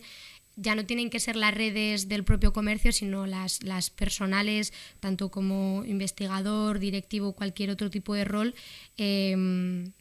[0.55, 5.29] ya no tienen que ser las redes del propio comercio, sino las, las personales, tanto
[5.29, 8.55] como investigador, directivo, cualquier otro tipo de rol.
[8.97, 9.91] Em,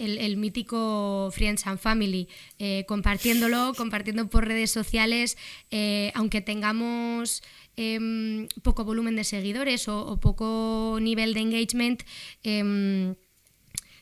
[0.00, 5.36] el, mítico Friends and Family, eh, compartiéndolo, compartiendo por redes sociales,
[5.70, 7.42] eh, aunque tengamos
[7.76, 12.02] em, poco volumen de seguidores o, poco nivel de engagement.
[12.42, 13.14] Em,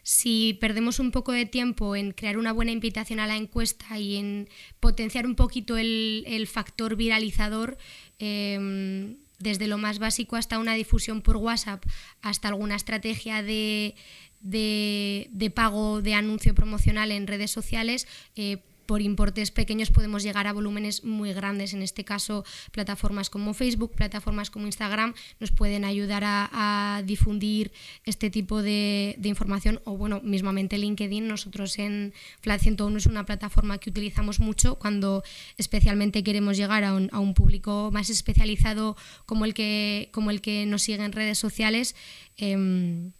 [0.03, 4.17] si perdemos un poco de tiempo en crear una buena invitación a la encuesta y
[4.17, 4.49] en
[4.81, 7.77] potenciar un poquito el, factor viralizador,
[8.19, 11.85] em, desde lo más básico hasta una difusión por WhatsApp,
[12.23, 13.95] hasta alguna estrategia de,
[14.41, 20.47] de, de pago de anuncio promocional en redes sociales, eh, por importes pequeños podemos llegar
[20.47, 21.75] a volúmenes muy grandes.
[21.75, 27.71] En este caso, plataformas como Facebook, plataformas como Instagram nos pueden ayudar a, difundir
[28.05, 31.29] este tipo de, información o, bueno, mismamente LinkedIn.
[31.29, 35.23] Nosotros en Flat 101 es una plataforma que utilizamos mucho cuando
[35.59, 38.97] especialmente queremos llegar a un, a un público más especializado
[39.27, 41.95] como el que, como el que nos sigue en redes sociales.
[42.39, 43.13] Em,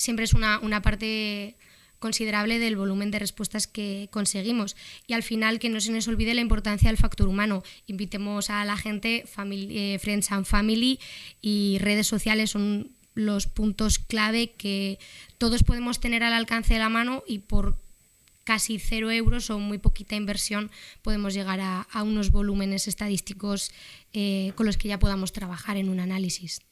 [0.00, 1.56] siempre es una, parte
[1.98, 4.74] considerable del volumen de respuestas que conseguimos.
[5.06, 7.62] Y al final, que no se nos olvide la importancia del factor humano.
[7.86, 10.98] Invitemos a la gente, eh, Friends and Family
[11.42, 14.98] y redes sociales son los puntos clave que
[15.36, 17.76] todos podemos tener al alcance de la mano y por
[18.44, 20.70] casi cero euros o muy poquita inversión
[21.02, 23.72] podemos llegar a, unos volúmenes estadísticos
[24.12, 26.62] eh, con los que ya podamos trabajar en un análisis.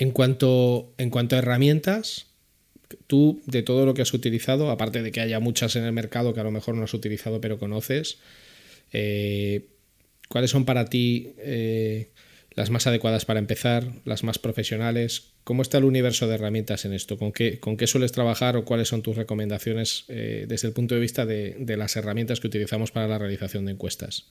[0.00, 2.28] En cuanto, en cuanto a herramientas,
[3.06, 6.32] tú de todo lo que has utilizado, aparte de que haya muchas en el mercado
[6.32, 8.16] que a lo mejor no has utilizado pero conoces,
[8.94, 9.68] eh,
[10.30, 12.12] ¿cuáles son para ti eh,
[12.52, 15.34] las más adecuadas para empezar, las más profesionales?
[15.44, 17.18] ¿Cómo está el universo de herramientas en esto?
[17.18, 20.94] ¿Con qué, con qué sueles trabajar o cuáles son tus recomendaciones eh, desde el punto
[20.94, 24.30] de vista de, de las herramientas que utilizamos para la realización de encuestas?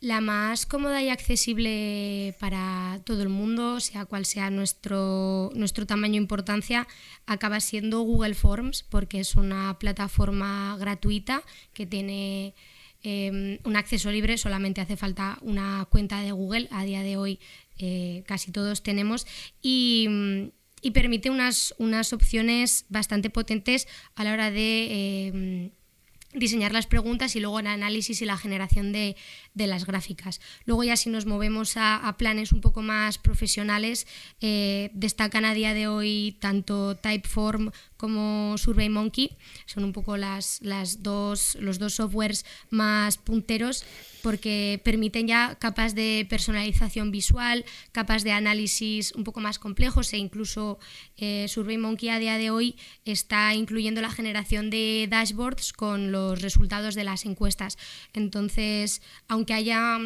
[0.00, 6.14] La más cómoda y accesible para todo el mundo, sea cual sea nuestro, nuestro tamaño
[6.14, 6.88] e importancia,
[7.26, 11.42] acaba siendo Google Forms, porque es una plataforma gratuita
[11.74, 12.54] que tiene
[13.02, 17.38] em, un acceso libre, solamente hace falta una cuenta de Google, a día de hoy
[17.78, 19.26] eh, casi todos tenemos,
[19.60, 20.08] y,
[20.94, 25.70] permite unas, unas opciones bastante potentes a la hora de em,
[26.32, 29.16] diseñar las preguntas y luego el análisis y la generación de,
[29.66, 30.40] las gráficas.
[30.64, 34.06] Luego ya si nos movemos a, planes un poco más profesionales,
[34.40, 39.36] eh, destacan a día de hoy tanto Typeform como SurveyMonkey.
[39.66, 43.84] Son un poco las, las dos, los dos softwares más punteros
[44.22, 50.18] porque permiten ya capas de personalización visual, capas de análisis un poco más complejos e
[50.18, 50.78] incluso
[51.16, 56.94] eh, SurveyMonkey a día de hoy está incluyendo la generación de dashboards con los resultados
[56.94, 57.78] de las encuestas.
[58.12, 59.98] Entonces, aunque haya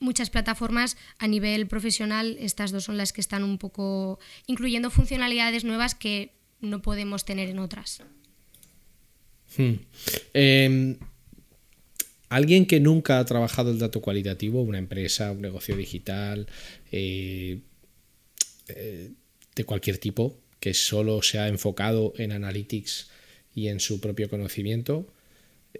[0.00, 5.64] muchas plataformas a nivel profesional, estas dos son las que están un poco incluyendo funcionalidades
[5.64, 8.02] nuevas que no podemos tener en otras.
[9.56, 9.74] Hmm.
[10.32, 10.98] Em,
[12.28, 16.46] alguien que nunca ha trabajado el dato cualitativo, una empresa, un negocio digital,
[16.92, 17.60] eh,
[18.68, 19.10] eh,
[19.54, 23.10] de cualquier tipo, que solo se ha enfocado en analytics
[23.54, 25.12] y en su propio conocimiento,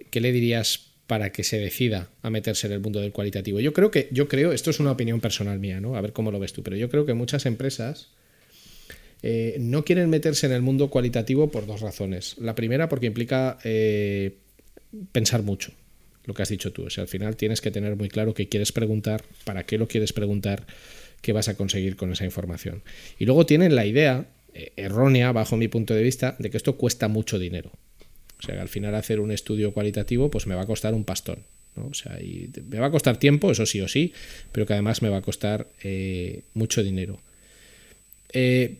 [0.09, 3.59] ¿qué le dirías para que se decida a meterse en el mundo del cualitativo?
[3.59, 5.97] Yo creo que, yo creo, esto es una opinión personal mía, ¿no?
[5.97, 8.07] A ver cómo lo ves tú, pero yo creo que muchas empresas
[9.21, 12.37] eh, no quieren meterse en el mundo cualitativo por dos razones.
[12.37, 13.57] La primera, porque implica
[15.11, 15.73] pensar mucho
[16.23, 16.83] lo que has dicho tú.
[16.85, 19.89] O sea, al final tienes que tener muy claro qué quieres preguntar, para qué lo
[19.89, 20.65] quieres preguntar,
[21.21, 22.83] qué vas a conseguir con esa información.
[23.19, 26.77] Y luego tienen la idea, eh, errónea bajo mi punto de vista, de que esto
[26.77, 27.73] cuesta mucho dinero.
[28.41, 31.03] O sea, que al final hacer un estudio cualitativo pues me va a costar un
[31.03, 31.39] pastón.
[31.75, 31.87] ¿no?
[31.87, 34.13] O sea, y me va a costar tiempo, eso sí o sí,
[34.51, 37.19] pero que además me va a costar eh, mucho dinero.
[38.33, 38.77] Eh,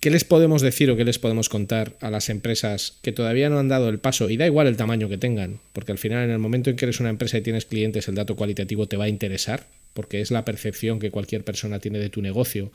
[0.00, 3.58] ¿Qué les podemos decir o qué les podemos contar a las empresas que todavía no
[3.58, 4.30] han dado el paso?
[4.30, 6.84] Y da igual el tamaño que tengan, porque al final en el momento en que
[6.84, 10.30] eres una empresa y tienes clientes, el dato cualitativo te va a interesar, porque es
[10.30, 12.70] la percepción que cualquier persona tiene de tu negocio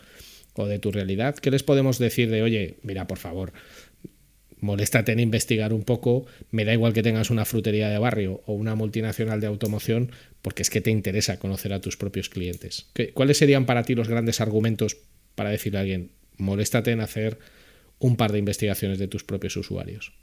[0.56, 1.36] o de tu realidad.
[1.36, 3.54] ¿Qué les podemos decir de, oye, mira, por favor,
[4.63, 8.54] moléstate en investigar un poco, me da igual que tengas una frutería de barrio o
[8.54, 12.88] una multinacional de automoción, porque es que te interesa conocer a tus propios clientes.
[13.13, 14.97] ¿Cuáles serían para ti los grandes argumentos
[15.36, 17.38] para decirle a alguien, moléstate en hacer
[17.99, 20.13] un par de investigaciones de tus propios usuarios.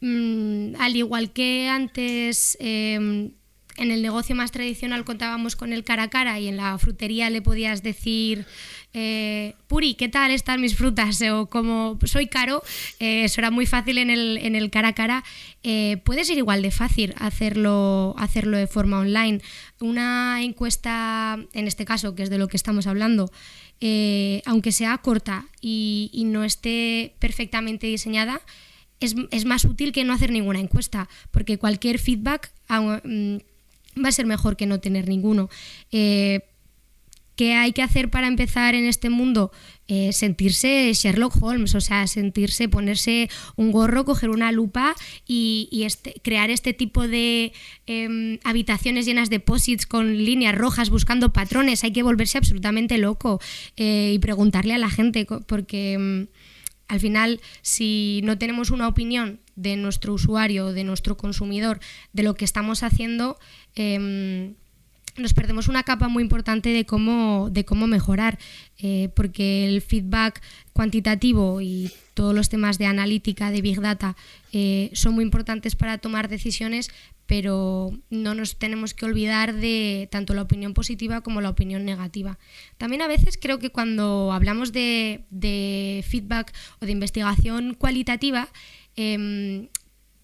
[0.00, 3.32] Mm, al igual que antes em,
[3.76, 7.30] en el negocio más tradicional contábamos con el cara a cara y en la frutería
[7.30, 8.46] le podías decir,
[8.92, 11.20] eh, Puri, ¿qué tal están mis frutas?
[11.22, 12.62] O como soy caro,
[12.98, 15.24] eh, eso era muy fácil en el, en el cara a cara.
[15.62, 19.40] Eh, puede ser igual de fácil hacerlo, hacerlo de forma online.
[19.80, 23.30] Una encuesta, en este caso, que es de lo que estamos hablando,
[23.80, 28.40] eh, aunque sea corta y, no esté perfectamente diseñada,
[29.00, 33.38] es, más útil que no hacer ninguna encuesta, porque cualquier feedback mm,
[34.02, 35.48] va a ser mejor que no tener ninguno.
[35.90, 36.40] Eh,
[37.36, 39.52] ¿Qué hay que hacer para empezar en este mundo?
[39.88, 44.94] Eh, sentirse Sherlock Holmes, o sea, sentirse, ponerse un gorro, coger una lupa
[45.26, 47.52] y, este, crear este tipo de
[47.86, 51.84] em, habitaciones llenas de posits con líneas rojas buscando patrones.
[51.84, 53.40] Hay que volverse absolutamente loco
[53.76, 56.26] eh, y preguntarle a la gente, porque em,
[56.88, 61.80] al final, si no tenemos una opinión de nuestro usuario, de nuestro consumidor,
[62.12, 63.38] de lo que estamos haciendo,
[63.74, 64.54] em,
[65.16, 68.38] nos perdemos una capa muy importante de cómo, de cómo mejorar,
[68.78, 70.40] eh, porque el feedback
[70.72, 74.16] cuantitativo y todos los temas de analítica, de big data,
[74.52, 76.90] eh, son muy importantes para tomar decisiones,
[77.26, 82.38] pero no nos tenemos que olvidar de tanto la opinión positiva como la opinión negativa.
[82.78, 88.48] También a veces creo que cuando hablamos de, de feedback o de investigación cualitativa,
[88.96, 89.68] em,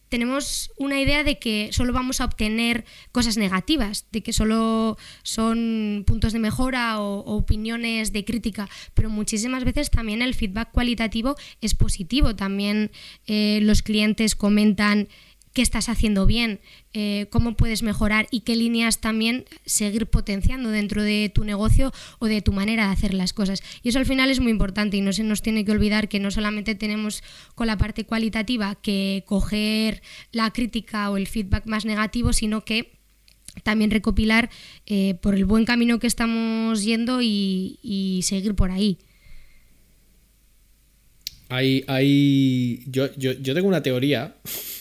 [0.09, 6.05] tenemos una idea de que solo vamos a obtener cosas negativas, de que solo son
[6.07, 11.75] puntos de mejora o, opiniones de crítica, pero muchísimas veces también el feedback cualitativo es
[11.75, 12.35] positivo.
[12.35, 12.91] También
[13.27, 15.09] eh, los clientes comentan
[15.59, 16.61] qué estás haciendo bien,
[16.93, 22.27] eh, cómo puedes mejorar y qué líneas también seguir potenciando dentro de tu negocio o
[22.27, 23.65] de tu manera de hacer las cosas.
[23.83, 26.21] Y eso al final es muy importante y no se nos tiene que olvidar que
[26.21, 27.25] no solamente tenemos
[27.57, 32.93] con la parte cualitativa que coger la crítica o el feedback más negativo, sino que
[33.65, 34.51] también recopilar
[34.87, 38.97] eh, por el buen camino que estamos yendo y, seguir por ahí.
[41.49, 42.85] Hay, hay...
[42.87, 44.37] Yo, yo, yo tengo una teoría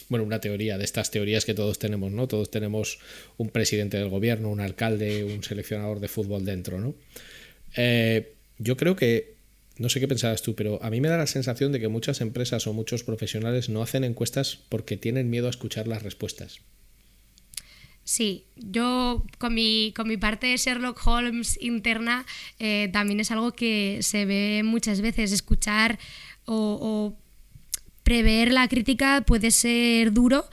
[0.10, 2.28] bueno, una teoría de estas teorías que todos tenemos, ¿no?
[2.28, 3.00] Todos tenemos
[3.38, 6.96] un presidente del gobierno, un alcalde, un seleccionador de fútbol dentro, ¿no?
[7.76, 9.36] Eh, yo creo que,
[9.78, 12.22] no sé qué pensabas tú, pero a mí me da la sensación de que muchas
[12.22, 16.62] empresas o muchos profesionales no hacen encuestas porque tienen miedo a escuchar las respuestas.
[18.06, 22.26] Sí, yo con mi, con mi parte de Sherlock Holmes interna
[22.58, 26.00] eh, también es algo que se ve muchas veces, escuchar
[26.46, 27.18] o
[28.08, 30.46] prever la crítica puede ser duro,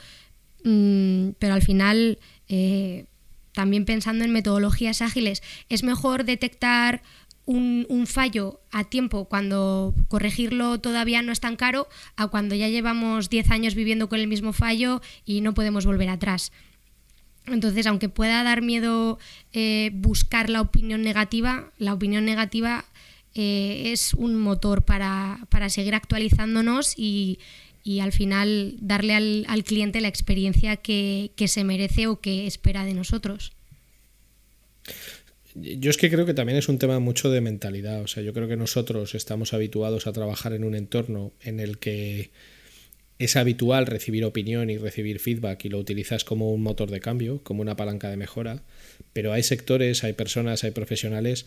[0.65, 3.05] mm, pero al final, eh,
[3.53, 7.01] también pensando en metodologías ágiles, es mejor detectar
[7.45, 11.87] un, fallo a tiempo cuando corregirlo todavía no es tan caro
[12.17, 16.09] a cuando ya llevamos 10 años viviendo con el mismo fallo y no podemos volver
[16.09, 16.51] atrás.
[17.45, 19.17] Entonces, aunque pueda dar miedo
[19.53, 22.83] eh, buscar la opinión negativa, la opinión negativa
[23.35, 27.39] eh, es un motor para, para seguir actualizándonos y,
[27.83, 32.47] y, al final darle al, al cliente la experiencia que, que, se merece o que
[32.47, 33.51] espera de nosotros.
[35.53, 38.01] Yo es que creo que también es un tema mucho de mentalidad.
[38.01, 41.77] O sea, yo creo que nosotros estamos habituados a trabajar en un entorno en el
[41.77, 42.31] que
[43.19, 47.41] es habitual recibir opinión y recibir feedback y lo utilizas como un motor de cambio,
[47.43, 48.63] como una palanca de mejora,
[49.13, 51.45] pero hay sectores, hay personas, hay profesionales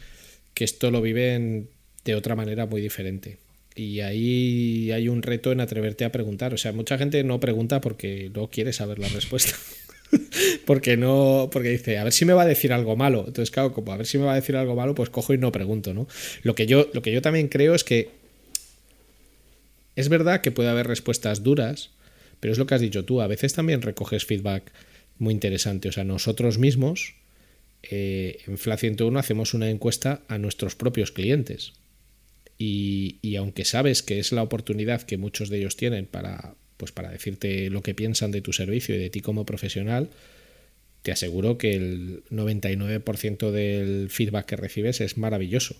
[0.54, 1.68] que esto lo viven
[2.12, 3.38] de otra manera muy diferente.
[3.74, 6.52] Y ahí hay un reto en atreverte a preguntar.
[6.52, 9.56] O sea, mucha gente no pregunta porque no quiere saber la respuesta.
[10.66, 13.24] porque no, porque dice, a ver si me va a decir algo malo.
[13.26, 15.38] Entonces, claro, como a ver si me va a decir algo malo, pues cojo y
[15.38, 16.08] no pregunto, ¿no?
[16.42, 18.10] Lo que yo, lo que yo también creo es que
[19.94, 21.90] es verdad que puede haber respuestas duras,
[22.40, 24.72] pero es lo que has dicho tú, a veces también recoges feedback
[25.18, 25.88] muy interesante.
[25.88, 27.14] O sea, nosotros mismos
[27.82, 31.72] eh, en FLA 101 hacemos una encuesta a nuestros propios clientes.
[32.58, 37.10] Y, aunque sabes que es la oportunidad que muchos de ellos tienen para, pues para
[37.10, 40.10] decirte lo que piensan de tu servicio y de ti como profesional,
[41.02, 45.76] te aseguro que el 99% del feedback que recibes es maravilloso.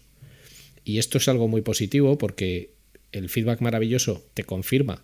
[0.84, 2.70] Y esto es algo muy positivo porque
[3.10, 5.02] el feedback maravilloso te confirma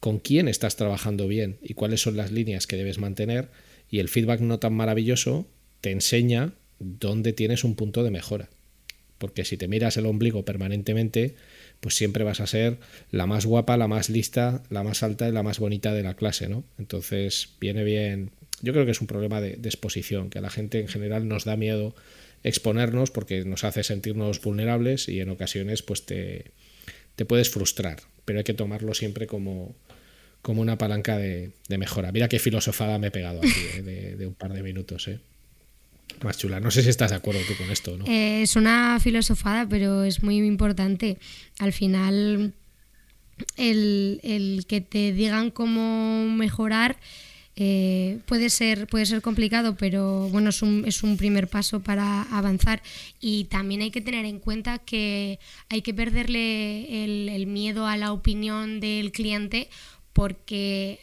[0.00, 3.48] con quién estás trabajando bien y cuáles son las líneas que debes mantener
[3.90, 5.46] y el feedback no tan maravilloso
[5.80, 8.48] te enseña dónde tienes un punto de mejora.
[9.18, 11.34] Porque si te miras el ombligo permanentemente,
[11.80, 12.78] pues siempre vas a ser
[13.10, 16.14] la más guapa, la más lista, la más alta y la más bonita de la
[16.14, 16.64] clase, ¿no?
[16.78, 18.30] Entonces viene bien.
[18.62, 21.44] Yo creo que es un problema de, exposición, que a la gente en general nos
[21.44, 21.94] da miedo
[22.42, 26.52] exponernos porque nos hace sentirnos vulnerables y en ocasiones pues te,
[27.16, 29.74] te puedes frustrar, pero hay que tomarlo siempre como,
[30.42, 32.12] como una palanca de, de, mejora.
[32.12, 35.08] Mira qué filosofada me he pegado aquí, eh, de, de, un par de minutos.
[35.08, 35.18] Eh.
[36.22, 36.60] Más chula.
[36.60, 38.06] No sé si estás de acuerdo tú con esto, ¿no?
[38.06, 41.18] Eh, es una filosofada, pero es muy importante.
[41.58, 42.54] Al final,
[43.56, 46.96] el, el que te digan cómo mejorar
[47.58, 52.22] eh, puede, ser, puede ser complicado, pero bueno, es un, es un primer paso para
[52.22, 52.82] avanzar.
[53.20, 55.38] Y también hay que tener en cuenta que
[55.68, 59.68] hay que perderle el miedo a la opinión del cliente
[60.12, 60.98] porque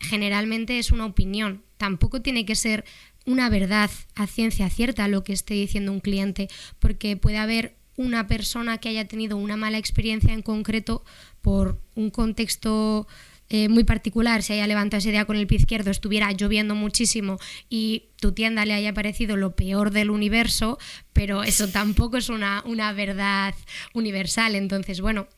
[0.00, 1.62] generalmente es una opinión.
[1.76, 2.84] Tampoco tiene que ser
[3.28, 6.48] una verdad a ciencia cierta lo que esté diciendo un cliente,
[6.78, 11.04] porque puede haber una persona que haya tenido una mala experiencia en concreto
[11.42, 13.06] por un contexto
[13.50, 17.38] eh, muy particular, se haya levantado ese día con el pie izquierdo, estuviera lloviendo muchísimo
[17.68, 20.78] y tu tienda le haya parecido lo peor del universo,
[21.12, 23.54] pero eso tampoco es una, una verdad
[23.92, 24.54] universal.
[24.54, 25.28] Entonces, bueno,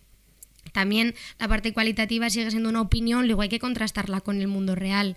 [0.72, 4.76] también la parte cualitativa sigue siendo una opinión, luego hay que contrastarla con el mundo
[4.76, 5.16] real.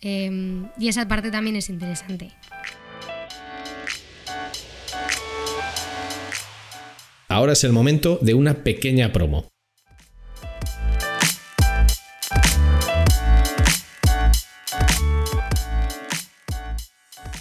[0.00, 2.32] Eh, y esa parte también es interesante.
[7.28, 9.48] Ahora es el momento de una pequeña promo.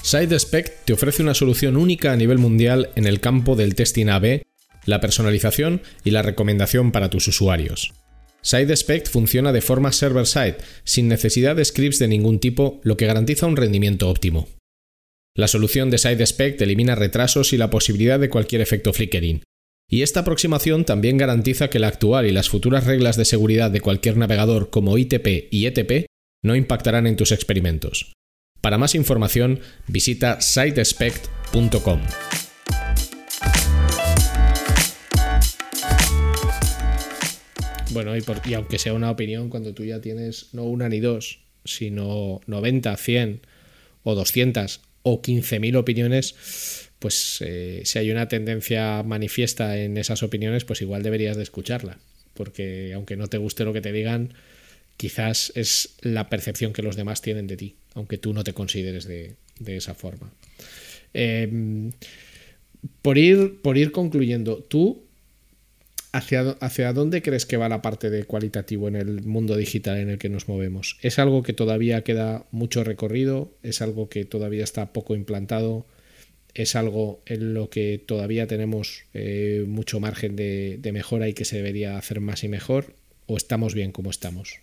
[0.01, 4.43] SideSpect te ofrece una solución única a nivel mundial en el campo del testing AB,
[4.85, 7.93] la personalización y la recomendación para tus usuarios.
[8.43, 13.47] SideSpect funciona de forma server-side, sin necesidad de scripts de ningún tipo, lo que garantiza
[13.47, 14.49] un rendimiento óptimo.
[15.35, 19.41] La solución de SideSpect elimina retrasos y la posibilidad de cualquier efecto flickering.
[19.89, 23.81] Y esta aproximación también garantiza que la actual y las futuras reglas de seguridad de
[23.81, 26.05] cualquier navegador como ITP y ETP
[26.43, 28.13] no impactarán en tus experimentos.
[28.61, 32.01] Para más información, visita sitespect.com.
[37.93, 40.99] Bueno, y, por, y, aunque sea una opinión, cuando tú ya tienes no una ni
[40.99, 43.41] dos, sino 90, 100
[44.03, 50.65] o 200 o 15.000 opiniones, pues eh, si hay una tendencia manifiesta en esas opiniones,
[50.65, 51.99] pues igual deberías de escucharla.
[52.33, 54.33] Porque aunque no te guste lo que te digan,
[54.97, 59.05] quizás es la percepción que los demás tienen de ti aunque tú no te consideres
[59.05, 60.31] de, de esa forma.
[61.13, 61.91] Eh,
[63.01, 65.02] por, ir, por ir concluyendo, ¿tú
[66.13, 70.09] hacia, hacia dónde crees que va la parte de cualitativo en el mundo digital en
[70.09, 70.97] el que nos movemos?
[71.01, 73.51] ¿Es algo que todavía queda mucho recorrido?
[73.63, 75.85] ¿Es algo que todavía está poco implantado?
[76.53, 81.45] ¿Es algo en lo que todavía tenemos eh, mucho margen de, de mejora y que
[81.45, 82.95] se debería hacer más y mejor?
[83.25, 84.59] ¿O estamos bien como estamos?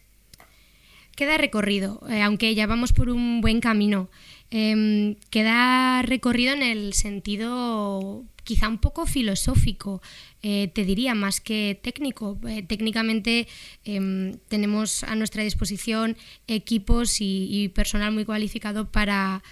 [1.21, 4.09] Queda recorrido, eh, aunque ya vamos por un buen camino.
[4.51, 10.01] Em, queda recorrido en el sentido quizá un poco filosófico,
[10.43, 12.39] eh, te diría, más que técnico.
[12.49, 13.47] Eh, técnicamente
[13.85, 16.17] em, tenemos a nuestra disposición
[16.47, 19.43] equipos y, personal muy cualificado para,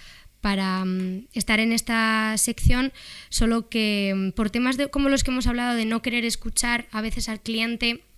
[0.41, 2.93] para mm, estar en esta sección,
[3.29, 7.01] solo que por temas de, como los que hemos hablado de no querer escuchar a
[7.01, 8.08] veces al cliente,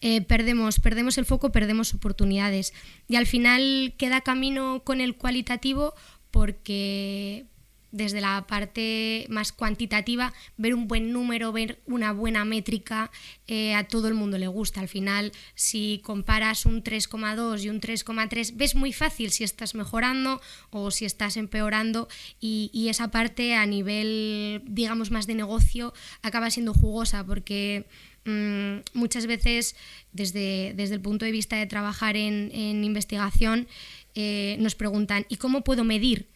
[0.00, 2.72] eh, perdemos, perdemos el foco, perdemos oportunidades.
[3.08, 5.94] Y al final queda camino con el cualitativo
[6.30, 7.46] porque
[7.90, 13.10] desde la parte más cuantitativa, ver un buen número, ver una buena métrica,
[13.46, 14.80] eh, a todo el mundo le gusta.
[14.80, 20.40] Al final, si comparas un 3,2 y un 3,3, ves muy fácil si estás mejorando
[20.70, 22.08] o si estás empeorando
[22.40, 27.86] y, y, esa parte a nivel, digamos, más de negocio acaba siendo jugosa porque
[28.28, 29.74] Mm, muchas veces
[30.12, 33.66] desde, desde, el punto de vista de trabajar en, investigación
[34.14, 36.26] eh, nos preguntan, ¿y cómo puedo medir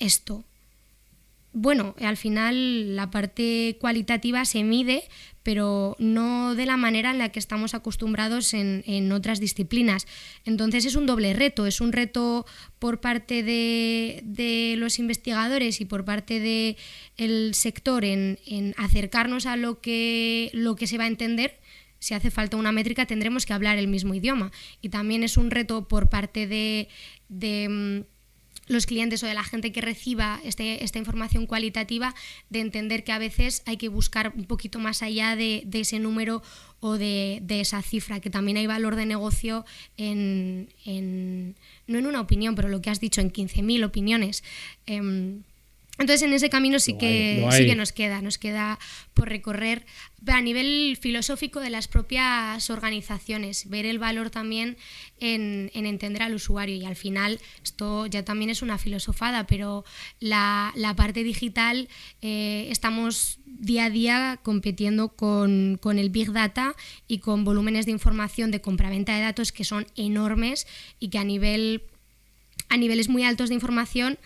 [0.00, 0.42] esto?
[1.58, 5.04] Bueno, al final la parte cualitativa se mide,
[5.42, 10.06] pero no de la manera en la que estamos acostumbrados en, otras disciplinas.
[10.44, 12.44] Entonces es un doble reto, es un reto
[12.78, 16.76] por parte de, los investigadores y por parte
[17.16, 18.36] del sector en,
[18.76, 21.58] acercarnos a lo que, lo que se va a entender
[21.98, 24.52] si hace falta una métrica tendremos que hablar el mismo idioma.
[24.82, 26.88] Y también es un reto por parte de,
[27.30, 28.15] mm,
[28.66, 32.14] los clientes o de la gente que reciba este, esta información cualitativa
[32.50, 36.42] de entender que a veces hay que buscar un poquito más allá de, ese número
[36.80, 39.64] o de, esa cifra, que también hay valor de negocio
[39.96, 40.68] en,
[41.86, 44.42] no en una opinión, pero lo que has dicho, en 15.000 opiniones.
[44.86, 45.42] Em,
[45.98, 48.78] entonces en ese camino sí que, sí que nos queda, nos queda
[49.14, 49.86] por recorrer.
[50.26, 54.76] A nivel filosófico de las propias organizaciones, ver el valor también
[55.20, 56.74] en, entender al usuario.
[56.74, 59.84] Y al final esto ya también es una filosofada, pero
[60.20, 61.88] la, parte digital
[62.20, 66.74] eh, estamos día a día compitiendo con, con, el Big Data
[67.06, 70.66] y con volúmenes de información de compraventa de datos que son enormes
[70.98, 71.82] y que a nivel
[72.68, 74.18] a niveles muy altos de información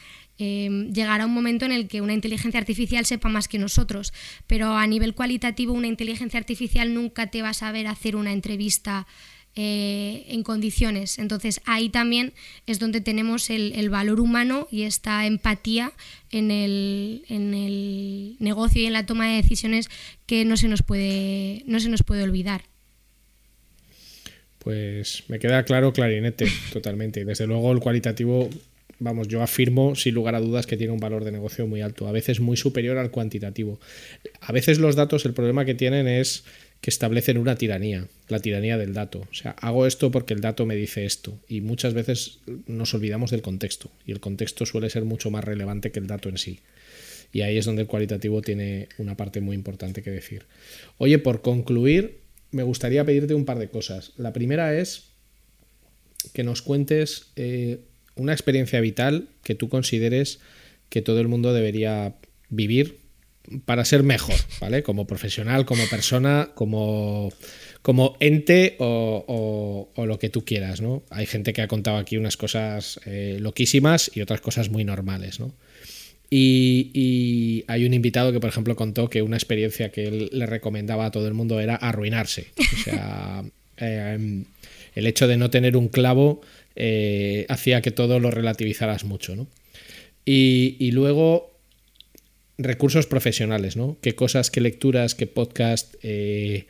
[0.43, 4.15] Em, llegará un momento en el que una inteligencia artificial sepa más que nosotros,
[4.47, 9.07] pero a nivel cualitativo una inteligencia artificial nunca te va a saber hacer una entrevista
[9.55, 11.19] eh, en condiciones.
[11.19, 12.33] Entonces ahí también
[12.67, 15.93] es donde tenemos el, valor humano y esta empatía
[16.31, 19.91] en el, en el, negocio y en la toma de decisiones
[20.25, 22.63] que no se nos puede, no se nos puede olvidar.
[24.61, 27.27] Pues me queda claro clarinete, totalmente.
[27.27, 28.49] Desde luego el cualitativo
[29.01, 32.07] vamos, yo afirmo sin lugar a dudas que tiene un valor de negocio muy alto,
[32.07, 33.81] a veces muy superior al cuantitativo.
[34.41, 36.45] A veces los datos, el problema que tienen es
[36.81, 39.27] que establecen una tiranía, la tiranía del dato.
[39.31, 41.39] O sea, hago esto porque el dato me dice esto.
[41.49, 43.91] Y muchas veces nos olvidamos del contexto.
[44.07, 46.61] Y el contexto suele ser mucho más relevante que el dato en sí.
[47.33, 50.45] Y ahí es donde el cualitativo tiene una parte muy importante que decir.
[50.97, 52.21] Oye, por concluir,
[52.51, 54.13] me gustaría pedirte un par de cosas.
[54.17, 55.11] La primera es
[56.33, 57.81] que nos cuentes eh,
[58.21, 60.41] una experiencia vital que tú consideres
[60.91, 62.15] que todo el mundo debería
[62.51, 62.99] vivir
[63.65, 64.83] para ser mejor, ¿vale?
[64.83, 67.33] Como profesional, como persona, como,
[67.83, 71.03] como ente o, lo que tú quieras, ¿no?
[71.11, 75.41] Hay gente que ha contado aquí unas cosas eh, loquísimas y otras cosas muy normales,
[75.41, 75.55] ¿no?
[76.33, 81.07] Y, hay un invitado que, por ejemplo, contó que una experiencia que él le recomendaba
[81.07, 82.47] a todo el mundo era arruinarse.
[82.57, 83.45] O sea,
[83.79, 84.45] eh,
[84.95, 86.41] el hecho de no tener un clavo
[86.77, 89.49] eh, hacía que todo lo relativizaras mucho, ¿no?
[90.25, 91.51] Y, luego
[92.59, 93.99] recursos profesionales, ¿no?
[94.01, 96.67] ¿Qué cosas, qué lecturas, qué podcast eh,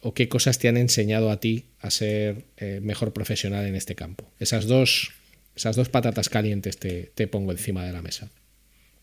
[0.00, 3.94] o qué cosas te han enseñado a ti a ser eh, mejor profesional en este
[3.94, 4.28] campo?
[4.40, 5.12] Esas dos,
[5.54, 8.30] esas dos patatas calientes te, te pongo encima de la mesa.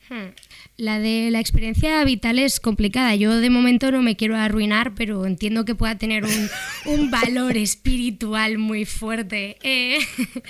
[0.09, 0.34] Hmm.
[0.80, 3.14] La de la experiencia vital es complicada.
[3.14, 8.58] Yo de momento no me quiero arruinar, pero entiendo que pueda tener un, valor espiritual
[8.58, 9.58] muy fuerte.
[9.62, 10.00] Eh,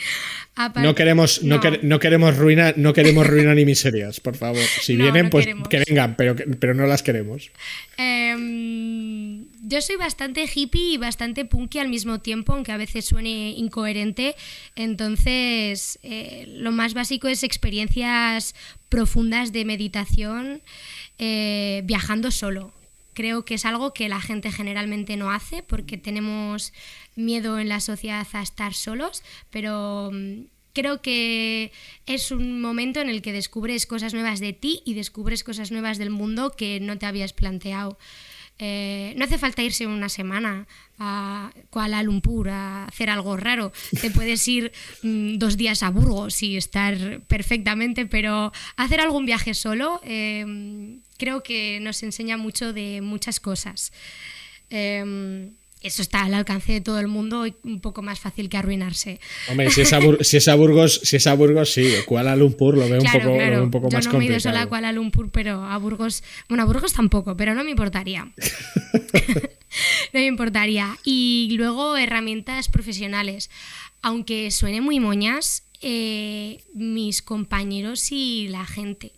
[0.76, 1.60] no queremos, no.
[2.00, 4.62] queremos ruinar, no queremos ruinar ni miserias, por favor.
[4.82, 7.50] Si vienen, pues que vengan, pero, pero no las queremos.
[7.98, 8.99] Em,
[9.70, 14.36] yo soy bastante hippie y bastante punky al mismo tiempo, aunque a veces suene incoherente.
[14.76, 18.56] Entonces, eh, lo más básico es experiencias
[18.90, 20.64] profundas de meditación
[21.20, 22.74] eh, viajando solo.
[23.14, 26.74] Creo que es algo que la gente generalmente no hace porque tenemos
[27.16, 31.72] miedo en la sociedad a estar solos, pero mm, creo que
[32.08, 36.00] es un momento en el que descubres cosas nuevas de ti y descubres cosas nuevas
[36.00, 38.00] del mundo que no te habías planteado.
[38.62, 40.68] Eh, no hace falta irse una semana
[41.00, 43.72] a Kuala Lumpur a hacer algo raro.
[44.02, 49.54] Te puedes ir mm, dos días a Burgos y estar perfectamente, pero hacer algún viaje
[49.54, 53.94] solo em, creo que nos enseña mucho de muchas cosas.
[54.70, 58.58] Em, eso está al alcance de todo el mundo y un poco más fácil que
[58.58, 59.20] arruinarse.
[59.50, 61.90] Hombre, si es a, Burgos, si es a Burgos, sí.
[62.06, 63.32] Kuala Lumpur lo veo un poco,
[63.64, 64.10] un poco más complicado.
[64.10, 66.94] Yo no me he ido sola a Kuala Lumpur, pero a Burgos, bueno, a Burgos
[66.94, 68.30] tampoco, pero no me importaría.
[70.14, 70.98] no me importaría.
[71.04, 73.50] Y luego herramientas profesionales.
[74.02, 79.14] Aunque suene muy moñas, eh, mis compañeros y la gente.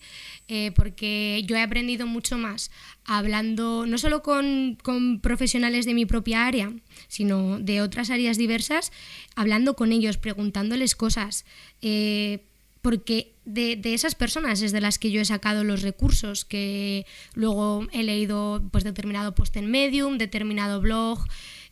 [0.54, 2.72] Eh, porque yo he aprendido mucho más
[3.06, 4.78] hablando no solo con,
[5.22, 6.74] profesionales de mi propia área,
[7.08, 8.92] sino de otras áreas diversas,
[9.38, 11.46] hablando con ellos, preguntándoles cosas.
[11.82, 12.44] Eh,
[12.82, 17.88] porque de, esas personas es de las que yo he sacado los recursos, que luego
[17.94, 21.24] he leído pues, determinado post en Medium, determinado blog,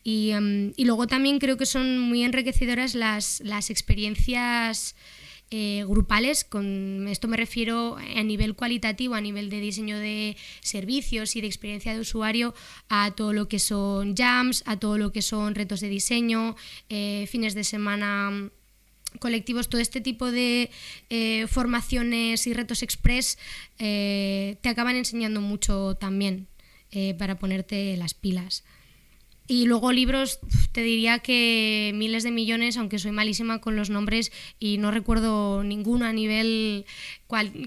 [0.02, 4.94] y, em, y luego también creo que son muy enriquecedoras las, las experiencias
[5.52, 11.34] eh, grupales, con esto me refiero a nivel cualitativo, a nivel de diseño de servicios
[11.34, 12.54] y de experiencia de usuario,
[12.88, 16.54] a todo lo que son jams, a todo lo que son retos de diseño,
[16.88, 18.50] eh, fines de semana
[19.18, 20.70] colectivos, todo este tipo de
[21.08, 23.38] eh, formaciones y retos express
[23.76, 26.46] te acaban enseñando mucho también
[27.18, 28.62] para ponerte las pilas.
[29.50, 30.38] Y luego libros,
[30.70, 34.30] te diría que miles de millones, aunque soy malísima con los nombres
[34.60, 36.86] y no recuerdo ninguno a nivel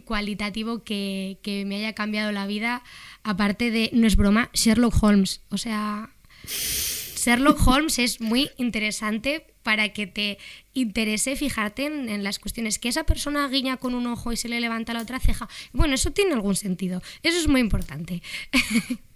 [0.06, 2.84] cualitativo que, me haya cambiado la vida,
[3.24, 5.42] aparte de, no es broma, Sherlock Holmes.
[5.50, 6.10] O sea,
[6.48, 10.38] Sherlock Holmes es muy interesante para que te
[10.74, 12.80] interese fijarte en, en, las cuestiones.
[12.80, 15.50] Que esa persona guiña con un ojo y se le levanta la otra ceja.
[15.74, 17.02] Bueno, eso tiene algún sentido.
[17.24, 18.22] Eso es muy importante.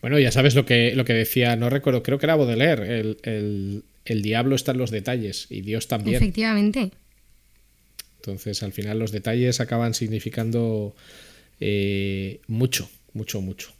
[0.00, 3.82] Bueno, ya sabes lo que, lo que decía, no recuerdo, creo que era Baudelaire, el,
[4.04, 6.16] el, diablo está en los detalles y Dios también.
[6.16, 6.90] Efectivamente.
[8.16, 10.94] Entonces, al final los detalles acaban significando
[11.60, 13.72] eh, mucho, mucho, mucho.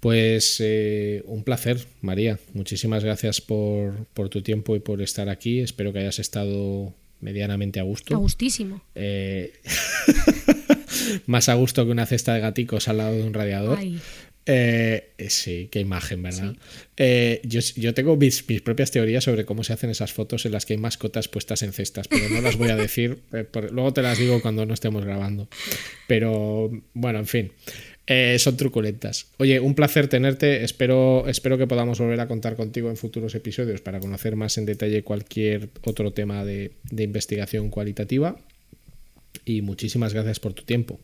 [0.00, 2.38] Pues eh, un placer, María.
[2.52, 5.60] Muchísimas gracias por, por, tu tiempo y por estar aquí.
[5.60, 8.14] Espero que hayas estado medianamente a gusto.
[8.14, 8.82] A gustísimo.
[8.94, 9.54] Eh,
[11.26, 13.78] más a gusto que una cesta de gaticos al lado de un radiador.
[13.78, 13.98] Ay.
[14.46, 16.54] Eh, sí, qué imagen, ¿verdad?
[16.96, 20.74] Eh, yo, tengo mis, propias teorías sobre cómo se hacen esas fotos en las que
[20.74, 24.18] hay mascotas puestas en cestas, pero no las voy a decir, eh, luego te las
[24.18, 25.48] digo cuando no estemos grabando.
[26.06, 27.52] Pero bueno, en fin,
[28.38, 29.28] son truculentas.
[29.38, 33.80] Oye, un placer tenerte, espero, espero que podamos volver a contar contigo en futuros episodios
[33.80, 38.36] para conocer más en detalle cualquier otro tema de investigación cualitativa.
[39.46, 41.00] Y muchísimas gracias por tu tiempo.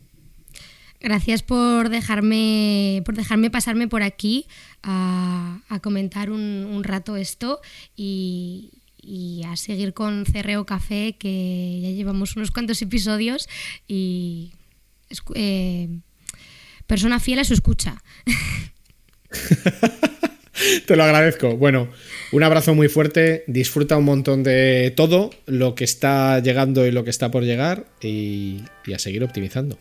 [1.01, 4.45] Gracias por dejarme, por dejarme pasarme por aquí
[4.83, 7.59] a, comentar un, rato esto
[7.95, 8.69] y,
[9.47, 13.49] a seguir con Cerreo Café, que ya llevamos unos cuantos episodios
[13.87, 14.51] y
[15.33, 15.89] eh,
[16.85, 18.03] persona fiel a su escucha.
[20.85, 21.57] Te lo agradezco.
[21.57, 21.89] Bueno,
[22.31, 27.03] un abrazo muy fuerte, disfruta un montón de todo, lo que está llegando y lo
[27.03, 28.61] que está por llegar y
[28.93, 29.79] a seguir optimizando.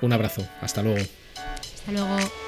[0.00, 1.00] Un abrazo, hasta luego.
[1.00, 2.47] Hasta luego.